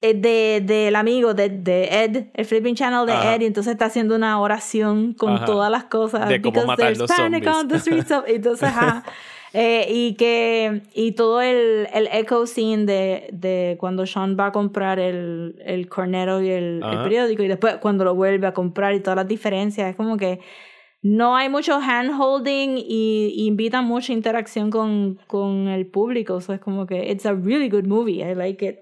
[0.00, 3.34] de, del amigo de, de Ed, el flipping channel de Ajá.
[3.34, 5.44] Ed, y entonces está haciendo una oración con Ajá.
[5.44, 6.28] todas las cosas.
[6.28, 7.62] De cómo because matar there's los panic zombies.
[7.62, 9.04] on the streets of- Entonces, ajá.
[9.52, 14.52] Eh, y que y todo el, el echo scene de, de cuando Sean va a
[14.52, 18.94] comprar el, el cornero y el, el periódico y después cuando lo vuelve a comprar
[18.94, 20.38] y todas las diferencias es como que
[21.02, 26.40] no hay mucho hand holding y, y invita mucha interacción con, con el público o
[26.40, 28.78] sea, es como que it's a really good movie I like it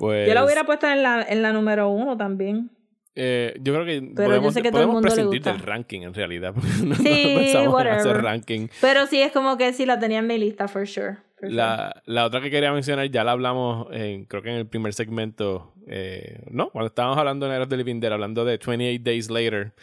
[0.00, 2.70] Pues, yo la hubiera puesto en la, en la número uno también
[3.16, 5.52] eh, yo creo que Pero yo podemos, sé que todo el mundo le prescindir gusta.
[5.52, 6.54] del ranking en realidad.
[6.54, 8.68] porque no, no Sí, en hacer ranking.
[8.80, 11.52] pero sí es como que sí la tenía en mi lista for sure, for sure.
[11.52, 14.94] La, la otra que quería mencionar, ya la hablamos, en, creo que en el primer
[14.94, 19.28] segmento, eh, no, cuando estábamos hablando en Eros de Living Dead, hablando de 28 Days
[19.28, 19.74] Later,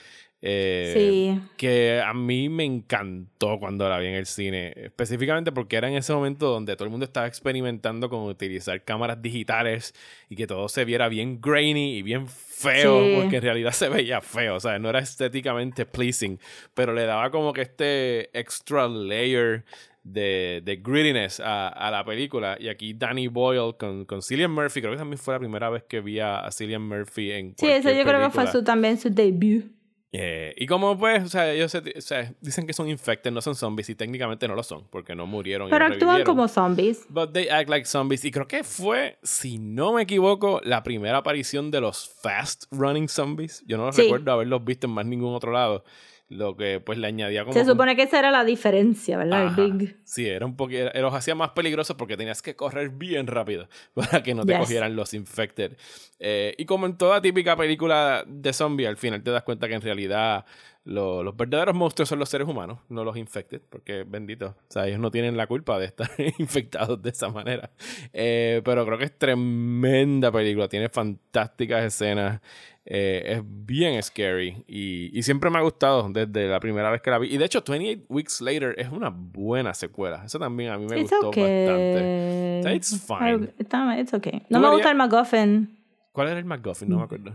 [0.50, 5.76] eh, sí que a mí me encantó cuando la vi en el cine, específicamente porque
[5.76, 9.94] era en ese momento donde todo el mundo estaba experimentando con utilizar cámaras digitales
[10.30, 13.16] y que todo se viera bien grainy y bien feo, Sí.
[13.22, 16.40] porque en realidad se veía feo, o sea, no era estéticamente pleasing,
[16.74, 19.66] pero le daba como que este extra layer
[20.04, 22.56] de, de grittiness a, a la película.
[22.60, 25.84] Y aquí Danny Boyle con, con Cillian Murphy, creo que también fue la primera vez
[25.84, 28.52] que vi a, a Cillian Murphy en sí eso yo creo que fue película.
[28.52, 29.66] su, también su debut
[30.14, 33.42] Eh, y como pues, o sea, ellos se- o sea, dicen que son infected, no
[33.42, 35.68] son zombies, y técnicamente no lo son, porque no murieron.
[35.68, 36.36] y pero no actúan revivieron.
[36.36, 38.24] como zombies But they act like zombies.
[38.24, 43.10] Y creo que fue, si no me equivoco, la primera aparición de los fast running
[43.10, 43.64] zombies.
[43.68, 44.04] Yo no Sí.
[44.04, 45.84] recuerdo haberlos visto en más ningún otro lado.
[46.30, 47.54] Lo que pues le añadía como.
[47.54, 49.62] se supone que esa era la diferencia verdad Ajá.
[49.64, 53.28] el big Sí, era un poquito, los hacía más peligrosos porque tenías que correr bien
[53.28, 54.60] rápido para que no te Yes.
[54.60, 55.78] cogieran los infected.
[56.20, 59.76] Eh, y como en toda típica película de zombie, al final te das cuenta que
[59.76, 60.46] en realidad
[60.88, 64.88] lo- los verdaderos monstruos son los seres humanos, no los infected, porque bendito, o sea,
[64.88, 66.10] ellos no tienen la culpa de estar
[66.40, 67.70] infectados de esa manera.
[68.14, 72.42] Eh, pero creo que es tremenda película, tiene fantásticas escenas.
[72.90, 77.10] eh, es bien scary y, y siempre me ha gustado desde la primera vez que
[77.12, 77.34] la vi.
[77.34, 80.24] Y de hecho, 28 Weeks Later es una buena secuela.
[80.26, 81.66] Eso también a mí me It's gustó okay.
[81.66, 82.60] bastante.
[82.60, 84.00] O sea, it's fine.
[84.02, 84.42] It's okay.
[84.50, 85.78] No me gusta el MacGuffin.
[86.14, 86.88] ¿Cuál era el McGuffin?
[86.90, 87.34] No me acuerdo.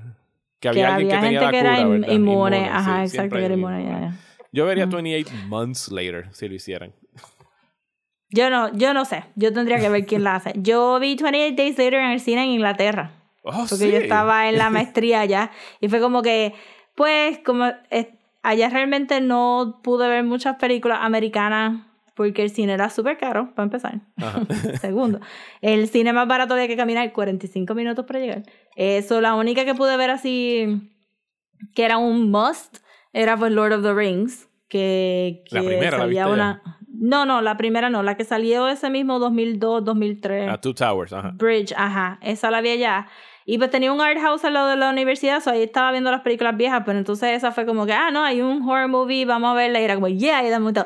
[0.63, 2.69] Que Que había alguien que tenía gente la que era inmune.
[2.71, 3.85] Ajá, sí, exacto, que era inmune.
[3.85, 4.17] ya, ya.
[4.53, 6.93] Yo vería 28 Months Later si lo hicieran.
[8.31, 9.25] Yo no, yo no sé.
[9.35, 10.53] Yo tendría que ver quién la hace.
[10.57, 13.11] Yo vi 28 Days Later en el cine en Inglaterra.
[13.43, 13.91] Oh, Porque sí.
[13.91, 15.51] yo estaba en la maestría allá.
[15.81, 16.55] Y fue como que,
[16.95, 22.91] pues, como eh, allá realmente no pude ver muchas películas americanas porque el cine era
[22.91, 24.01] súper caro, para empezar.
[24.17, 24.43] Ajá.
[24.81, 25.21] Segundo,
[25.61, 28.43] el cine más barato había que caminar 45 minutos para llegar.
[28.77, 30.91] Eso, la única que pude ver así,
[31.75, 32.79] que era un must,
[33.13, 34.49] era pues Lord of the Rings.
[34.69, 36.63] Que, que La primera, ¿la viste una.
[36.89, 40.49] No, no, la primera no, la que salió ese mismo 2002, 2003.
[40.49, 41.33] A Two Towers, ajá.
[41.35, 43.09] Bridge, ajá, esa la vi allá.
[43.45, 46.11] Y pues tenía un art house al lado de la universidad, so ahí estaba viendo
[46.11, 49.25] las películas viejas, pero entonces esa fue como que, ah, no, hay un horror movie,
[49.25, 49.81] vamos a verla.
[49.81, 50.85] Y era como, yeah, y de momento,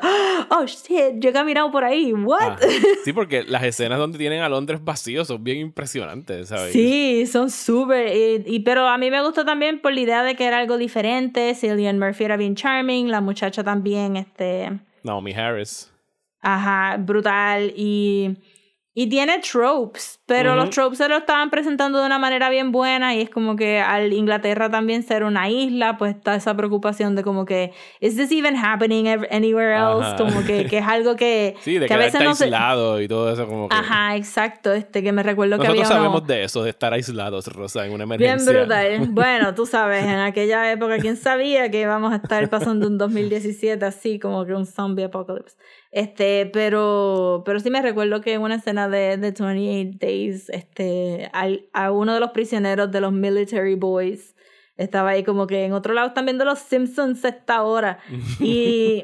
[0.49, 2.57] oh shit, yo he caminado por ahí, what?
[3.03, 6.73] Sí, porque las escenas donde tienen a Londres vacío son bien impresionantes, ¿sabes?
[6.73, 8.07] Sí, son súper.
[8.15, 10.77] Y, y- pero a mí me gustó también por la idea de que era algo
[10.77, 11.53] diferente.
[11.53, 14.71] Cillian Murphy era bien charming, la muchacha también, este.
[15.03, 15.91] Naomi Harris.
[16.41, 17.71] Ajá, brutal.
[17.75, 18.35] Y,
[18.99, 20.61] y tiene tropes, pero Ujú.
[20.61, 23.13] los tropes se lo estaban presentando de una manera bien buena.
[23.13, 27.21] Y es como que al Inglaterra también ser una isla, pues está esa preocupación de
[27.21, 30.03] como que, ¿is this even happening anywhere else?
[30.03, 30.15] Ajá.
[30.15, 32.45] Como que, que es algo que, Sí, de que a veces no se.
[32.45, 33.75] aislado y todo eso como que...
[33.75, 34.73] Ajá, exacto.
[34.73, 37.91] Este, que me recuerdo que había uno- sabemos de eso, de estar aislados, Rosa, en
[37.93, 38.51] una Bien emergencia.
[38.51, 39.07] brutal.
[39.13, 43.85] Bueno, tú sabes, en aquella época, ¿quién sabía que íbamos a estar pasando un 2017
[43.85, 45.55] así, como que un zombie apocalypse?
[45.91, 51.29] Este, pero, pero sí me recuerdo que en una escena de, de 28 Days, este,
[51.33, 54.35] al- a uno de los prisioneros de los military boys.
[54.75, 57.99] Estaba ahí como que en otro lado están viendo los Simpsons a esta hora.
[58.39, 59.03] Y,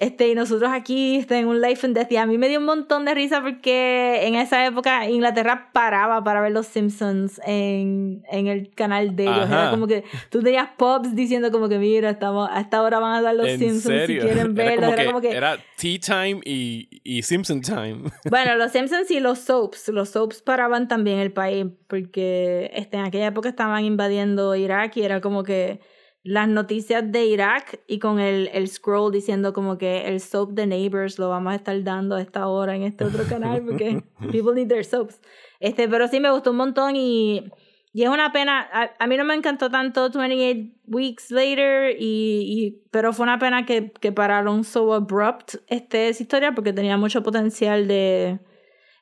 [0.00, 2.10] este, y nosotros aquí este, en un Life and Death.
[2.10, 6.22] Y a mí me dio un montón de risa porque en esa época Inglaterra paraba
[6.24, 9.44] para ver los Simpsons en, en el canal de ellos.
[9.44, 9.62] Ajá.
[9.62, 13.14] Era como que tú tenías pops diciendo como que mira, estamos, a esta hora van
[13.14, 14.22] a dar los ¿En Simpsons serio?
[14.22, 14.92] si quieren verlos.
[14.92, 18.02] Era Era como que, era Tea Time y, y Simpson Time.
[18.30, 19.88] bueno, los Simpsons y los soaps.
[19.88, 25.02] Los soaps paraban también el país porque este, en aquella época estaban invadiendo Irak y
[25.02, 25.80] era como que
[26.24, 30.66] las noticias de Irak y con el, el scroll diciendo como que el soap de
[30.66, 34.02] Neighbors lo vamos a estar dando a esta hora en este otro canal porque
[34.32, 35.20] people need their soaps.
[35.60, 37.44] Este, pero sí me gustó un montón y,
[37.92, 38.68] y es una pena.
[38.72, 43.38] A, a mí no me encantó tanto 28 Weeks Later, y, y- pero fue una
[43.38, 48.38] pena que, que pararon so abrupt este, esa historia porque tenía mucho potencial de.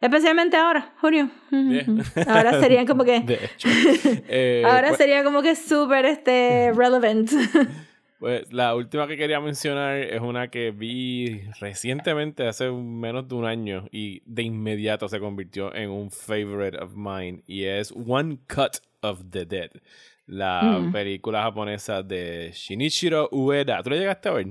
[0.07, 1.29] Especialmente ahora, junio.
[2.27, 3.21] Ahora serían como que.
[3.27, 3.69] De hecho.
[4.29, 7.31] Eh, ahora pues- sería como que súper este, relevant.
[8.19, 13.45] Pues la última que quería mencionar es una que vi recientemente, hace menos de un
[13.45, 18.79] año, y de inmediato se convirtió en un favorite of mine, y es One Cut
[19.03, 19.71] of the Dead,
[20.27, 20.93] la Mm.
[20.93, 23.83] película japonesa de Shinichiro Ueda.
[23.83, 24.47] ¿Tú la llegaste a ver?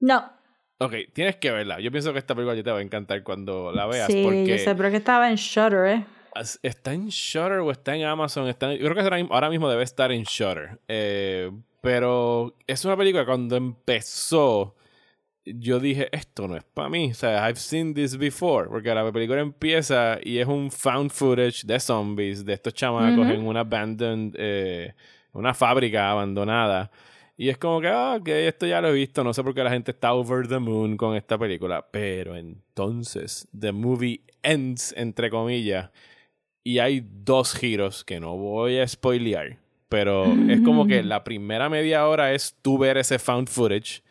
[0.00, 0.30] no.
[0.78, 1.80] Ok, tienes que verla.
[1.80, 4.58] Yo pienso que esta película te va a encantar cuando la veas, Sí, porque yo
[4.58, 6.04] sé, pero que estaba en Shutter, ¿eh?
[6.62, 8.48] está en Shutter o está en Amazon.
[8.48, 10.80] Está en- yo creo que ahora mismo- debe estar en Shutter.
[10.88, 11.50] Eh,
[11.80, 14.74] pero es una película que cuando empezó,
[15.44, 17.10] yo dije, esto no es para mí.
[17.12, 18.68] O sea, I've seen this before.
[18.68, 23.32] Porque la película empieza y es un found footage de zombies, de estos chamacos Ujú.
[23.34, 24.92] en una abandoned, eh,
[25.32, 26.90] una fábrica abandonada.
[27.36, 29.24] Y es como que, ah, ok, esto ya lo he visto.
[29.24, 31.88] No sé por qué la gente está over the moon con esta película.
[31.90, 35.90] Pero entonces, the movie ends, entre comillas.
[36.62, 39.58] Y hay dos giros que no voy a spoilear.
[39.88, 44.02] Pero es como que la primera media hora es tú ver ese found footage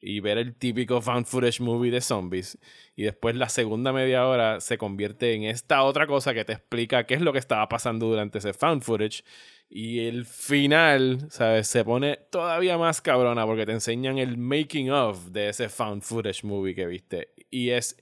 [0.00, 2.58] y ver el típico found footage movie de zombies.
[2.96, 7.04] Y después la segunda media hora se convierte en esta otra cosa que te explica
[7.06, 9.22] qué es lo que estaba pasando durante ese found footage.
[9.70, 11.68] Y el final, ¿sabes?
[11.68, 16.42] Se pone todavía más cabrona porque te enseñan el making of de ese found footage
[16.42, 17.34] movie que viste.
[17.50, 17.96] Y es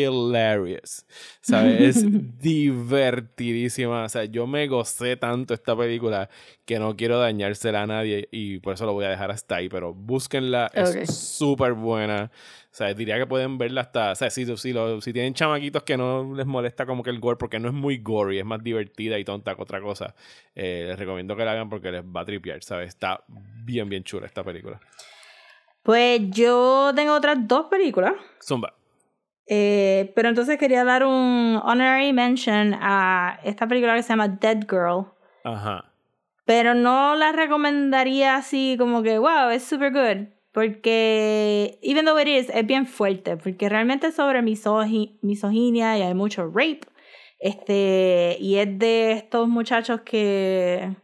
[0.00, 1.06] hilarious.
[1.40, 1.96] ¿Sabes?
[1.96, 2.04] Es
[2.42, 4.04] divertidísima.
[4.04, 6.28] O sea, yo me gocé tanto esta película
[6.64, 9.68] que no quiero dañársela a nadie y por eso lo voy a dejar hasta ahí.
[9.68, 12.30] Pero búsquenla, es súper buena.
[12.70, 14.12] O sea, diría que pueden verla hasta.
[14.12, 17.20] O sea, si, si, lo- si tienen chamaquitos que no les molesta como que el
[17.20, 20.14] gore, porque no es muy gory, es más divertida y tonta que otra cosa.
[20.54, 22.88] eh, les recomiendo que la hagan porque les va a tripear, ¿sabes?
[22.88, 24.80] Está bien, bien chula esta película.
[25.82, 28.12] Pues yo tengo otras dos películas.
[28.42, 28.72] Zumba.
[29.46, 34.60] Eh, pero entonces quería dar un honorary mention a esta película que se llama Dead
[34.68, 35.06] Girl.
[35.44, 35.84] Ajá.
[36.44, 40.28] Pero no la recomendaría así como que, wow, es super good.
[40.52, 43.36] Porque, even though it is, es bien fuerte.
[43.36, 46.80] Porque realmente es sobre misogi- misoginia y hay mucho rape.
[47.38, 50.94] Este, y es de estos muchachos que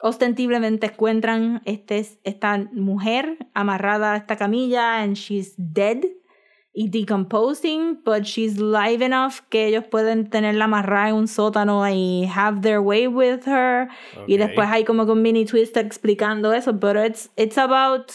[0.00, 5.98] ostensiblemente encuentran este, esta mujer amarrada a esta camilla and she's dead
[6.78, 12.28] y decomposing, but she's live enough que ellos pueden tenerla amarrada en un sótano y
[12.34, 13.88] have their way with her.
[14.26, 14.40] Y Ok.
[14.40, 18.12] después hay como un mini twist explicando eso, pero it's, it's about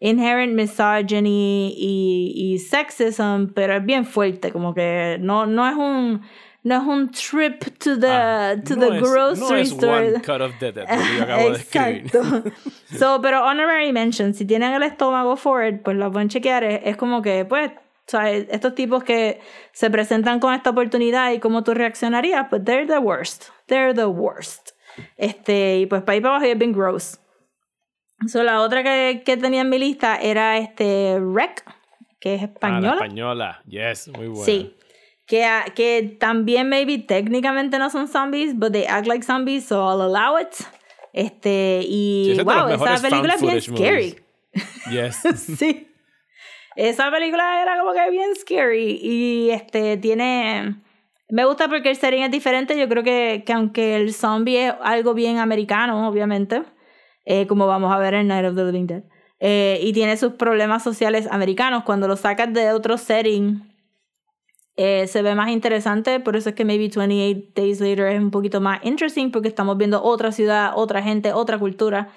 [0.00, 6.20] inherent misogyny y, y sexism, pero es bien fuerte, como que no, no es un
[6.64, 10.08] no es un trip to the, Ah, to no the es- grocery no es store.
[10.12, 10.82] One cut of que yo
[11.24, 11.56] acabo de.
[11.56, 12.22] Exacto.
[12.98, 16.62] so, pero honorary mention, si tienen el estómago forward, pues lo pueden chequear.
[16.62, 17.72] Es, es como que, pues,
[18.10, 19.40] sea, estos tipos que
[19.72, 23.50] se presentan con esta oportunidad y cómo tú reaccionarías, pues they're the worst.
[23.66, 24.70] They're the worst.
[25.16, 27.18] Este, y pues para ir para abajo es bien gross.
[28.28, 31.64] So, la otra que, que tenía en mi lista era este Rec,
[32.20, 32.92] que es Ah, la española.
[32.94, 33.62] española.
[33.66, 34.44] Yes, muy buena.
[34.44, 34.76] Sí.
[35.26, 39.76] Que, ah, que también, maybe, técnicamente no son zombies, but they act like zombies, so
[39.88, 40.48] I'll allow it.
[41.12, 44.16] Este, y Sí, wow, esa película es bien scary.
[44.90, 45.16] Yes.
[45.58, 45.88] sí.
[46.76, 48.98] Esa película era como que bien scary.
[49.02, 50.76] Y este, tiene.
[51.28, 52.78] Me gusta porque el setting es diferente.
[52.78, 56.62] Yo creo que, que aunque el zombie es algo bien americano, obviamente,
[57.24, 59.02] eh, como vamos a ver en Night of the Living Dead,
[59.40, 63.72] eh, y tiene sus problemas sociales americanos, cuando lo sacas de otro setting,
[64.76, 66.20] eh, se ve más interesante.
[66.20, 69.76] Por eso es que maybe 28 Days Later es un poquito más interesting, porque estamos
[69.76, 72.10] viendo otra ciudad, otra gente, otra cultura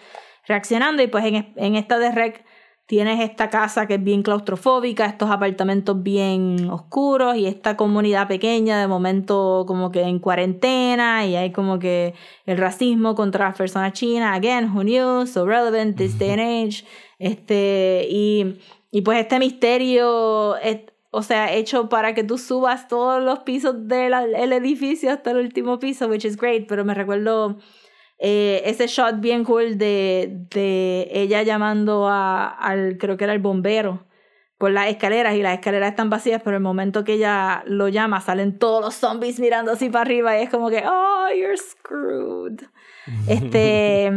[0.47, 1.03] reaccionando.
[1.03, 2.45] Y pues en, en esta de Rec
[2.87, 8.79] tienes esta casa que es bien claustrofóbica, estos apartamentos bien oscuros y esta comunidad pequeña
[8.79, 12.13] de momento como que en cuarentena y hay como que
[12.45, 16.85] el racismo contra las personas chinas, again, who knew, so relevant this day and age,
[17.17, 18.59] este, y,
[18.91, 20.81] y pues este misterio, es-
[21.11, 25.37] o sea, hecho para que tú subas todos los pisos del el edificio hasta el
[25.37, 27.57] último piso, which is great, pero me recuerdo
[28.19, 33.39] eh, ese shot bien cool de, de ella llamando a, al, creo que era el
[33.39, 34.05] bombero,
[34.57, 38.21] por las escaleras y las escaleras están vacías, pero el momento que ella lo llama
[38.21, 42.61] salen todos los zombies mirando así para arriba y es como que, oh, you're screwed.
[43.27, 44.11] Este...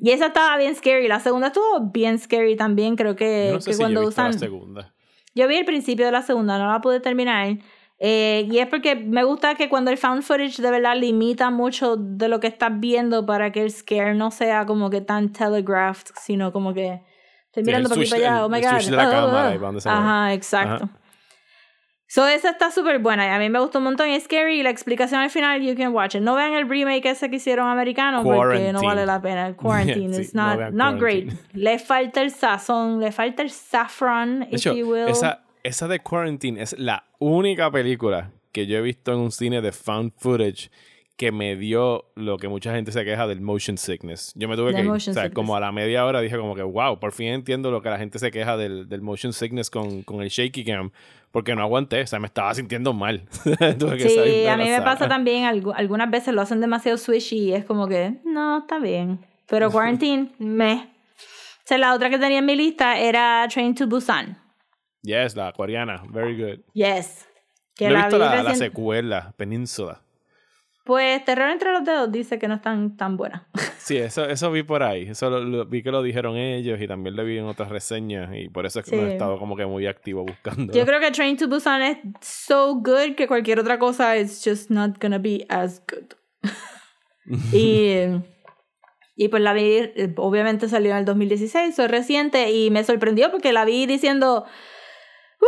[0.00, 1.08] Y esa estaba bien scary.
[1.08, 2.96] La segunda estuvo bien scary también.
[2.96, 4.38] Creo que, Yo no sé que si yo he cuando la usan.
[4.38, 4.94] segunda.
[5.34, 7.58] Yo vi el principio de la segunda, no la pude terminar.
[7.98, 11.96] Eh, y es porque me gusta que cuando el found footage de verdad limita mucho
[11.96, 16.08] de lo que estás viendo para que el scare no sea como que tan telegraphed,
[16.20, 17.00] sino como que
[17.46, 18.84] estoy Sí, mirando el para aquí para allá, el- oh my god.
[18.84, 19.58] de la oh, cámara oh.
[19.62, 19.80] mueve.
[19.86, 20.84] Ajá, exacto.
[20.84, 20.98] Ajá.
[22.08, 24.08] So, esa está súper buena a mí me gustó un montón.
[24.08, 26.20] Es scary y la explicación al final, you can watch it.
[26.22, 29.54] No vean el remake ese que hicieron americano porque no vale la pena.
[29.56, 31.32] Quarantine Sí, is no not, not great.
[31.52, 35.08] Le falta el sazón, le falta el saffron, De if hecho, you will.
[35.08, 39.60] esa, esa de Quarantine es la única película que yo he visto en un cine
[39.60, 40.70] de found footage
[41.16, 44.32] que me dio lo que mucha gente se queja del motion sickness.
[44.34, 44.86] Yo me tuve que.
[44.86, 45.32] O sea, sickness.
[45.32, 47.98] como a la media hora dije como que, wow, por fin entiendo lo que la
[47.98, 50.90] gente se queja del, del motion sickness con, con el shaky cam.
[51.32, 53.22] Porque no aguanté, o sea, me estaba sintiendo mal.
[53.78, 57.36] Tuve que Sí, a mí me pasa también, algu- algunas veces lo hacen demasiado swishy
[57.48, 59.18] y es como que, no, está bien.
[59.46, 60.74] Pero Quarantine, me.
[60.74, 64.38] O sea, la otra que tenía en mi lista era Train to Busan.
[65.06, 66.60] Yes, la coreana, very good.
[66.74, 67.28] Yes.
[67.76, 70.02] Que No he visto vi la, la secuela, Península.
[70.84, 73.42] Pues Terror entre los dedos dice que no están tan buenas.
[73.86, 75.02] Sí, eso, eso vi por ahí.
[75.08, 78.30] Eso lo, lo- vi que lo dijeron ellos y también lo vi en otras reseñas
[78.34, 78.96] y por eso es que Sí.
[78.96, 80.72] no he estado como que muy activo buscando.
[80.72, 84.70] Yo creo que Train to Busan es so good que cualquier otra cosa is just
[84.72, 86.14] not gonna be as good.
[87.52, 87.98] y,
[89.14, 93.30] y pues la vi, eh, obviamente salió en el 2016, soy reciente y me sorprendió
[93.30, 94.46] porque la vi diciendo,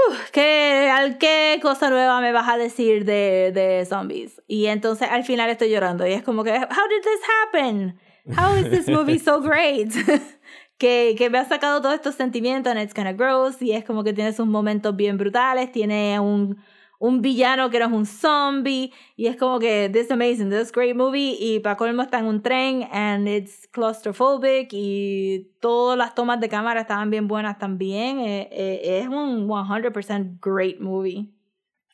[0.09, 4.41] "Uf, ¿qué, al- ¿qué cosa nueva me vas a decir de, de zombies?
[4.47, 7.99] Y entonces al final estoy llorando y es como que, how did this happen?
[8.37, 9.91] How is this movie so great?
[10.79, 13.85] que, que me ha sacado todos estos sentimientos and it's kind of gross y es
[13.85, 16.57] como que tiene sus momentos bien brutales, tiene un,
[16.99, 21.37] un villano que es un zombie y es como que this amazing, this great movie
[21.39, 26.49] y para colmo está en un tren and it's claustrophobic y todas las tomas de
[26.49, 31.33] cámara estaban bien buenas también, Eh, eh, es un 100% great movie,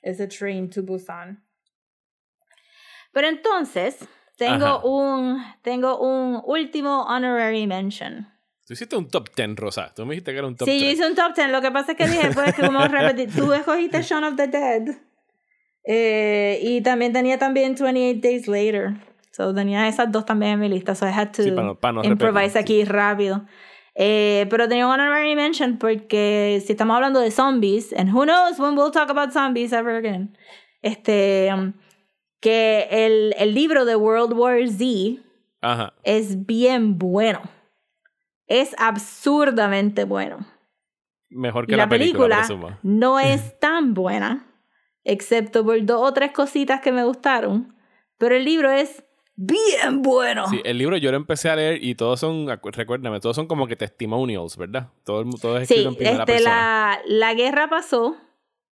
[0.03, 1.43] ese Train to Busan.
[3.13, 4.85] Pero entonces, tengo Ajá.
[4.85, 8.34] un, tengo un último honorary mention.
[8.67, 9.93] Tú hiciste un top 10, Rosa.
[9.95, 10.95] Tú me dijiste que era un top Sí, yo 10.
[10.95, 11.51] hice un top 10.
[11.51, 14.47] Lo que pasa es que dije, pues, que como repetir, tú escogiste Shaun of the
[14.49, 14.83] Dead.
[15.85, 18.95] Eh, y también tenía también 28 Days Later.
[19.33, 20.95] So tenía esas dos también en mi lista.
[20.95, 23.45] So I had to Sí, para no- para no improvise repetir, aquí rápido.
[23.97, 28.59] Eh, pero tenía un honorary mention porque si estamos hablando de zombies, and who knows
[28.59, 30.37] when we'll talk about zombies ever again.
[30.83, 31.75] Este, um,
[32.41, 35.21] que el, el libro de World War Z
[35.61, 35.93] Ajá.
[36.03, 37.41] es bien bueno.
[38.47, 40.47] Es absurdamente bueno.
[41.31, 42.47] Mejor que la, la, película,
[42.83, 44.47] no es tan buena,
[45.03, 47.75] excepto por dos o tres cositas que me gustaron,
[48.19, 50.47] pero el libro es bien bueno.
[50.49, 53.67] Sí, el libro yo lo empecé a leer y todos son, recuérdame, todos son como
[53.67, 54.91] que testimonials, ¿verdad?
[55.05, 56.55] Todo, todo es Sí, escrito en primera este, persona.
[56.55, 58.17] la, la guerra pasó,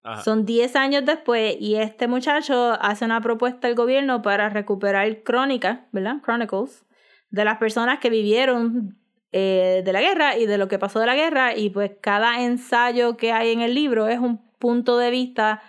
[0.03, 0.22] Ajá.
[0.22, 5.80] son 10 años después, y este muchacho hace una propuesta al gobierno para recuperar crónicas,
[5.91, 6.17] ¿verdad?
[6.24, 6.86] Chronicles,
[7.32, 9.01] de las personas que vivieron
[9.32, 12.43] eh, de la guerra y de lo que pasó de la guerra, y pues cada
[12.43, 15.61] ensayo que hay en el libro es un punto de vista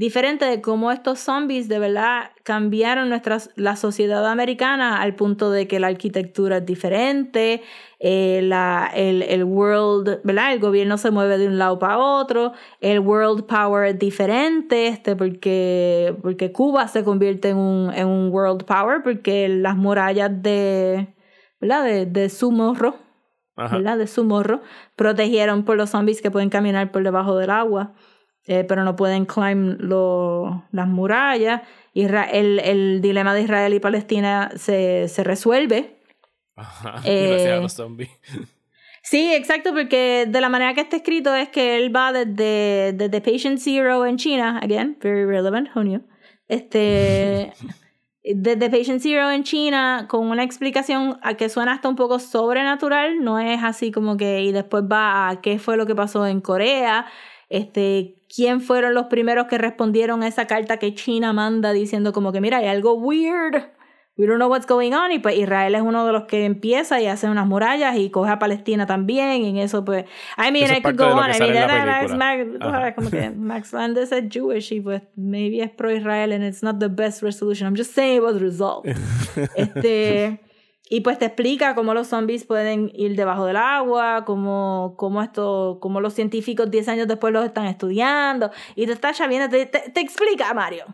[0.00, 5.68] diferente de cómo estos zombies de verdad cambiaron nuestra, la sociedad americana al punto de
[5.68, 7.62] que la arquitectura es diferente,
[7.98, 10.54] eh, la, el, el world, ¿verdad?
[10.54, 15.16] El gobierno se mueve de un lado para otro, el world power es diferente, este,
[15.16, 21.08] porque, porque Cuba se convierte en un, en un world power, porque las murallas de,
[21.60, 21.84] ¿verdad?
[21.84, 22.96] De, de su morro,
[23.56, 23.76] Ajá.
[23.76, 23.98] ¿verdad?
[23.98, 24.62] De su morro,
[24.96, 27.94] protegieron por los zombies que pueden caminar por debajo del agua,
[28.46, 31.62] eh, pero no pueden climb lo- las murallas.
[31.94, 36.00] Isra- el, el dilema de Israel y Palestina se, se resuelve.
[36.56, 37.00] Ajá.
[37.04, 38.10] Eh, Gracias a los zombies.
[39.02, 43.20] Sí, exacto, porque de la manera que está escrito es que él va desde, desde
[43.20, 46.00] Patient Zero en China, again, very relevant, who knew?
[46.48, 47.52] Este,
[48.22, 52.18] de The Patient Zero en China con una explicación a que suena hasta un poco
[52.18, 56.26] sobrenatural, no es así como que y después va a qué fue lo que pasó
[56.26, 57.06] en Corea,
[57.48, 62.32] este, quién fueron los primeros que respondieron a esa carta que China manda diciendo como
[62.32, 63.64] que mira, hay algo weird
[64.20, 65.10] we don't know what's going on.
[65.12, 68.30] Y pues Israel es uno de los que empieza y hace unas murallas y coge
[68.30, 69.42] a Palestina también.
[69.42, 70.04] Y en eso, pues,
[70.36, 71.30] I mean, Eso I could go on.
[71.30, 72.16] I mean, that-.
[72.16, 76.62] Max, como que Max Landis es Jewish y pues maybe es pro Israel and it's
[76.62, 77.66] not the best resolution.
[77.66, 78.94] I'm just saying it was resolved.
[79.56, 80.40] este.
[80.92, 85.78] Y pues te explica cómo los zombies pueden ir debajo del agua, cómo, cómo, esto,
[85.80, 88.50] cómo los científicos 10 años después los están estudiando.
[88.74, 90.86] Y te está viendo, te, te, te explica, Mario,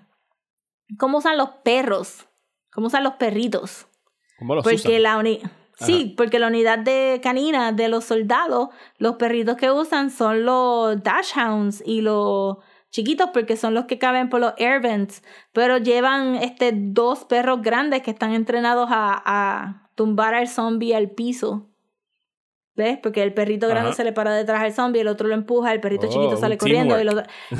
[0.98, 2.26] cómo usan los perros,
[2.76, 3.88] cómo usan los perritos.
[4.38, 5.02] ¿Cómo los Porque usan?
[5.02, 5.40] la uni
[5.78, 8.68] Sí, porque la unidad de canina de los soldados,
[8.98, 12.56] los perritos que usan son los dashhounds y los
[12.90, 15.22] chiquitos porque son los que caben por los air vents,
[15.52, 21.10] pero llevan este dos perros grandes que están entrenados a, a tumbar al zombie al
[21.10, 21.68] piso.
[22.74, 22.98] ¿Ves?
[23.02, 23.96] Porque el perrito grande Ajá.
[23.96, 26.56] se le para detrás al zombie, el otro lo empuja, el perrito Oh, chiquito sale
[26.58, 27.06] corriendo y.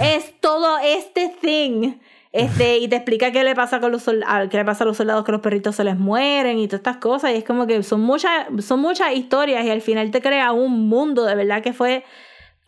[0.01, 1.95] Es todo este thing.
[2.33, 4.87] Este, y te explica qué le pasa con los sol- a- qué le pasa a
[4.87, 7.31] los soldados que los perritos se les mueren y todas estas cosas.
[7.33, 10.89] Y es como que son muchas, son muchas historias y al final te crea un
[10.89, 12.05] mundo de verdad que fue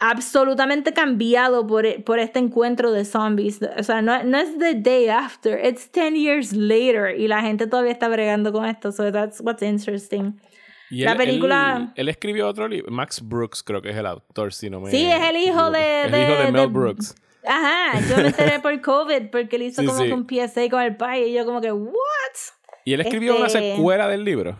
[0.01, 3.61] absolutamente cambiado por, por este encuentro de zombies.
[3.77, 7.67] O sea, no, no es the day after, it's 10 years later y la gente
[7.67, 8.93] todavía está bregando con esto.
[8.93, 10.41] So that's what's interesting.
[10.91, 12.91] Y la él- película- Él, él escribió otro libro.
[12.91, 14.91] Max Brooks, creo que es el autor, si no me.
[14.91, 16.03] Sí, es el hijo de-.
[16.05, 17.15] El hijo de de- Mel de- Brooks.
[17.49, 20.07] Ajá, yo me enteré por COVID porque él hizo Sí, como sí.
[20.09, 21.95] que un PSA con el pai y yo como que, ¿what?
[22.85, 24.57] Y él escribió una Este- secuela del libro.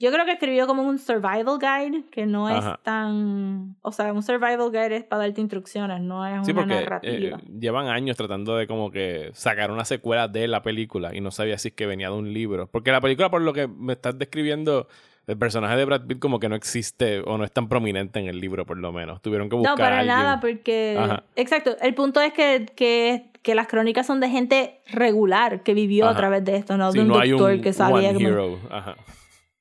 [0.00, 2.74] Yo creo que escribió como un survival guide, que no Ajá.
[2.76, 3.76] es tan...
[3.82, 7.38] O sea, un survival guide es para darte instrucciones, no es Sí, una porque narrativa.
[7.38, 11.32] eh, llevan años tratando de como que sacar una secuela de la película y no
[11.32, 12.68] sabía si es que venía de un libro.
[12.70, 14.86] Porque la película, por lo que me estás describiendo,
[15.28, 18.26] el personaje de Brad Pitt como que no existe o no es tan prominente en
[18.26, 19.22] el libro, por lo menos.
[19.22, 20.16] Tuvieron que buscar no, para a alguien.
[20.16, 20.96] nada, porque...
[20.98, 21.22] Ajá.
[21.36, 26.08] Exacto, el punto es que, que, que las crónicas son de gente regular que vivió
[26.08, 28.08] a través de esto, no Sí, de un no hay doctor un que sabía...
[28.10, 28.58] one como- hero.
[28.70, 28.96] Ajá.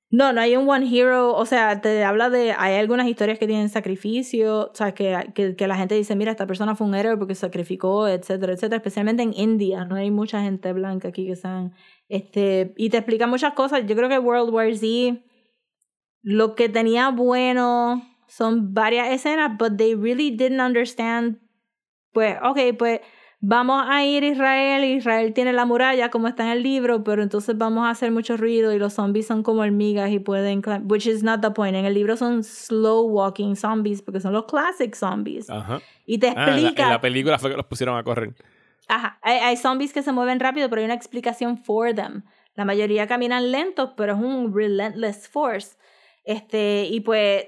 [0.10, 3.46] No, no hay un one hero, o sea, te habla de, hay algunas historias que
[3.46, 6.96] tienen sacrificio, o sea, que, que, que la gente dice, mira, esta persona fue un
[6.96, 11.36] héroe porque sacrificó, etcétera, etcétera, especialmente en India, no hay mucha gente blanca aquí que
[11.36, 11.74] sean,
[12.08, 15.18] este, y te explica muchas cosas, yo creo que World War Z,
[16.22, 21.40] lo que tenía bueno son varias escenas, but they really didn't understand,
[22.12, 23.00] pues, ok, pues,
[23.40, 27.22] vamos a ir a Israel, Israel tiene la muralla como está en el libro, pero
[27.24, 31.06] entonces vamos a hacer mucho ruido y los zombies son como hormigas y pueden, which
[31.06, 31.76] is not the point.
[31.76, 35.50] En el libro son slow walking zombies porque son los classic zombies.
[35.50, 35.80] Ajá.
[36.06, 38.34] Y te Ah, en la- explica, en la película fue que los pusieron a correr.
[38.88, 42.24] ajá, hay, hay zombies que se mueven rápido, pero hay una explicación for them.
[42.56, 45.78] La mayoría caminan lentos, pero es un relentless force.
[46.28, 47.46] Este, y pues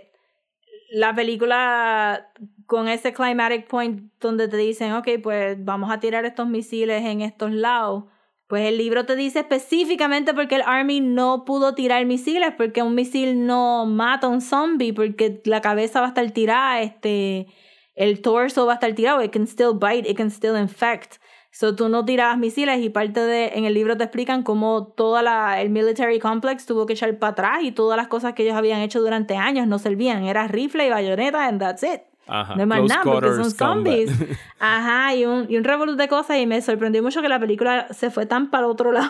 [0.89, 2.31] la película
[2.65, 7.21] con ese climatic point donde te dicen, ok, pues vamos a tirar estos misiles en
[7.21, 8.05] estos lados.
[8.47, 12.95] Pues el libro te dice específicamente porque el Army no pudo tirar misiles, porque un
[12.95, 17.47] misil no mata a un zombie, porque la cabeza va a estar tirada, este,
[17.95, 21.17] el torso va a estar tirado, it can still bite, it can still infect.
[21.51, 25.21] So tú no tirabas misiles y parte de, en el libro te explican cómo toda
[25.21, 28.55] la, el military complex tuvo que echar para atrás y todas las cosas que ellos
[28.55, 30.23] habían hecho durante años no servían.
[30.25, 32.01] Era rifle y bayoneta and that's it.
[32.27, 32.55] Ajá.
[32.55, 33.57] No hay más nada porque son combat.
[33.57, 34.11] zombies.
[34.59, 37.87] Ajá, y un, y un revolú de cosas y me sorprendió mucho que la película
[37.91, 39.09] se fue tan para otro lado.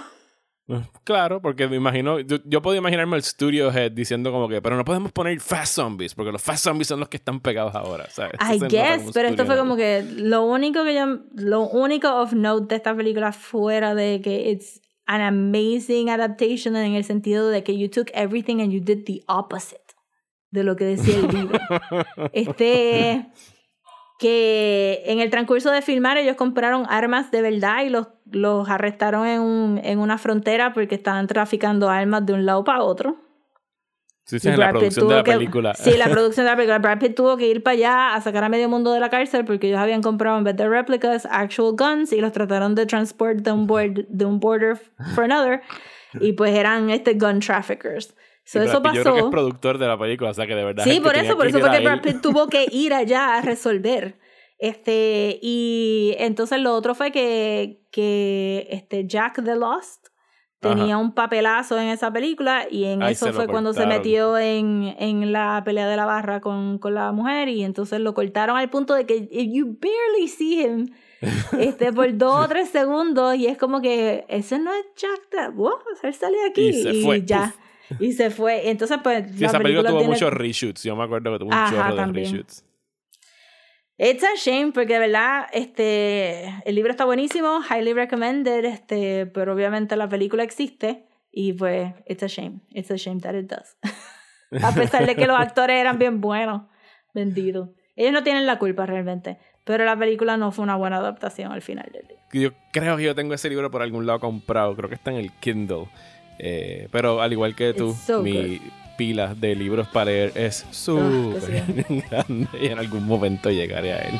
[1.03, 4.77] Claro, porque me imagino, yo, yo puedo imaginarme el studio head diciendo como que, pero
[4.77, 8.07] no podemos poner fast zombies, porque los fast zombies son los que están pegados ahora,
[8.09, 8.33] ¿sabes?
[8.41, 12.67] I guess, pero esto fue como que lo único que yo, lo único of note
[12.67, 17.75] de esta película fuera de que it's an amazing adaptation en el sentido de que
[17.75, 19.95] you took everything and you did the opposite
[20.51, 21.59] de lo que decía el libro.
[22.33, 23.25] este
[24.19, 29.25] que en el transcurso de filmar ellos compraron armas de verdad y los, los arrestaron
[29.25, 33.15] en, un, en una frontera porque estaban traficando armas de un lado para otro.
[34.25, 35.73] Sí, sí, en la producción de la que- película.
[35.73, 36.79] Sí, la producción de la película.
[36.79, 39.45] Brad Pitt tuvo que ir para allá a sacar a medio mundo de la cárcel
[39.45, 43.37] porque ellos habían comprado en vez de réplicas actual guns y los trataron de transport
[43.39, 44.75] de un, board, de un border
[45.15, 45.61] for another
[46.19, 48.13] y pues eran este gun traffickers.
[48.51, 49.29] So, Y eso Pitt Yo creo que es pasó.
[49.31, 50.85] productor de la película, o sea que de verdad.
[50.87, 52.01] es Sí, que por tenía eso, por que eso fue que Brad.
[52.01, 54.17] Pitt tuvo que ir allá a resolver.
[54.57, 60.07] Este, y entonces lo otro fue que, que este Jack the Lost
[60.59, 63.97] tenía un papelazo en esa película y en eso fue cuando se cortaron.
[63.97, 68.13] metió en, en la pelea de la barra con, con la mujer y entonces lo
[68.13, 70.87] cortaron al punto de que if you barely see him
[71.59, 75.53] este, por dos o tres segundos y es como que ese no es Jack Dad,
[75.53, 77.53] wow, él sale aquí Y se fue, ya.
[77.99, 78.69] Y se fue.
[78.69, 80.83] Entonces, pues, Sí, esa película tuvo tiene- muchos reshoots.
[80.83, 82.25] Yo me acuerdo que tuvo un Ajá, chorro de también.
[82.25, 82.65] reshoots.
[83.97, 89.53] It's a shame porque de verdad este el libro está buenísimo, highly recommended, este, pero
[89.53, 93.75] obviamente la película existe y pues it's a shame, it's a shame that it does.
[94.63, 96.61] a pesar de que los actores eran bien buenos,
[97.13, 97.73] bendito.
[97.97, 101.61] Ellos no tienen la culpa realmente, pero la película no fue una buena adaptación al
[101.61, 102.17] final del día.
[102.31, 104.77] Yo creo que yo tengo ese libro por algún lado comprado.
[104.77, 105.87] Creo que está en el Kindle.
[106.39, 108.61] Eh, pero al igual que tú, so mi
[108.97, 112.03] pila de libros para leer es súper sí.
[112.09, 114.19] grande y en algún momento llegaré a él.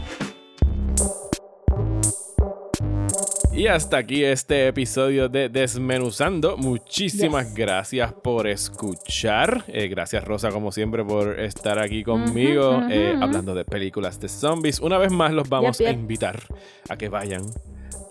[3.53, 6.55] Y hasta aquí este episodio de Desmenuzando.
[6.55, 9.65] Muchísimas gracias por escuchar.
[9.67, 14.79] Eh, gracias Rosa como siempre por estar aquí conmigo eh, hablando de películas de zombies.
[14.79, 16.43] Una vez más los vamos Yep, a invitar
[16.87, 17.43] a que vayan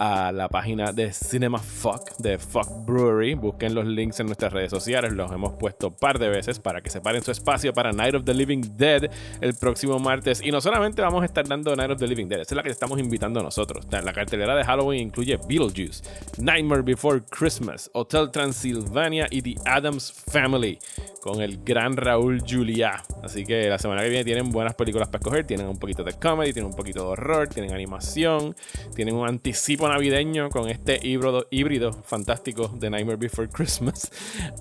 [0.01, 3.35] a la página de Cinema Fuck de Fuck Brewery.
[3.35, 5.13] Busquen los links en nuestras redes sociales.
[5.13, 8.25] Los hemos puesto un par de veces para que separen su espacio para Night of
[8.25, 9.11] the Living Dead
[9.43, 10.41] el próximo martes.
[10.43, 12.63] Y no solamente vamos a estar dando Night of the Living Dead, esa es la
[12.63, 13.87] que estamos invitando nosotros.
[13.91, 16.03] La cartelera de Halloween incluye Beetlejuice,
[16.39, 20.79] Nightmare Before Christmas, Hotel Transylvania y The Adams Family
[21.21, 23.03] con el gran Raúl Julia.
[23.23, 25.47] Así que la semana que viene tienen buenas películas para escoger.
[25.47, 28.57] Tienen un poquito de comedy, tienen un poquito de horror, tienen animación,
[28.95, 34.11] tienen un anticipo navideño con este híbrido, híbrido fantástico de Nightmare Before Christmas.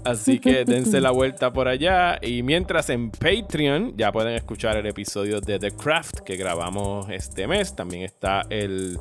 [0.04, 2.20] Así que dense la vuelta por allá.
[2.22, 7.48] Y mientras en Patreon ya pueden escuchar el episodio de The Craft que grabamos este
[7.48, 7.76] mes.
[7.76, 9.00] También está el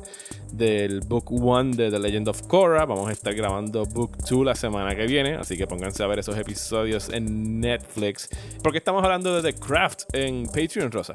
[0.51, 2.85] del Book 1 de The Legend of Korra.
[2.85, 5.35] Vamos a estar grabando Book 2 la semana que viene.
[5.35, 8.29] Así que pónganse a ver esos episodios en Netflix.
[8.61, 11.13] ¿Por qué estamos hablando de The Craft en Patreon, Rosa?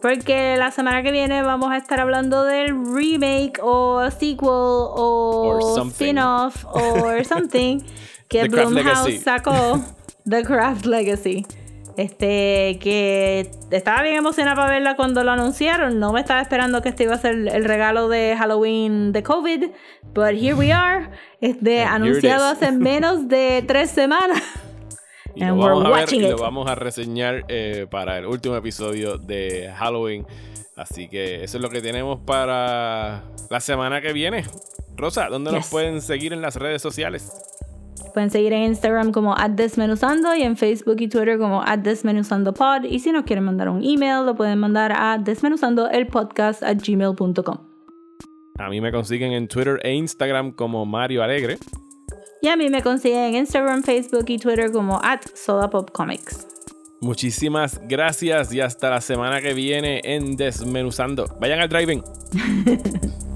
[0.00, 6.64] Porque la semana que viene vamos a estar hablando del remake o sequel o spin-off
[6.72, 7.80] or something
[8.28, 9.80] que Blumhouse sacó
[10.28, 11.46] The Craft Legacy.
[11.96, 15.98] Este, que estaba bien emocionada para verla cuando lo anunciaron.
[15.98, 19.64] No me estaba esperando que este iba a ser el regalo de Halloween de COVID.
[20.14, 21.10] But here we are.
[21.40, 24.40] Este, And anunciado hace menos de tres semanas.
[25.38, 28.56] Y And lo vamos a ver y lo vamos a reseñar eh, para el último
[28.56, 30.26] episodio de Halloween.
[30.74, 34.44] Así que eso es lo que tenemos para la semana que viene.
[34.96, 37.32] Rosa, ¿dónde nos pueden seguir en las redes sociales?
[38.14, 42.82] Pueden seguir en Instagram como @desmenuzando y en Facebook y Twitter como @desmenuzandopod.
[42.82, 47.58] Y si nos quieren mandar un email, lo pueden mandar a desmenuzandoelpodcast at gmail.com.
[48.58, 51.58] A mí me consiguen en Twitter e Instagram como Mario Alegre.
[52.40, 56.46] Y a mí me consiguen en Instagram, Facebook y Twitter como at sodapopcomics.
[57.00, 61.26] Muchísimas gracias y hasta la semana que viene en Desmenuzando.
[61.40, 62.02] Vayan al driving.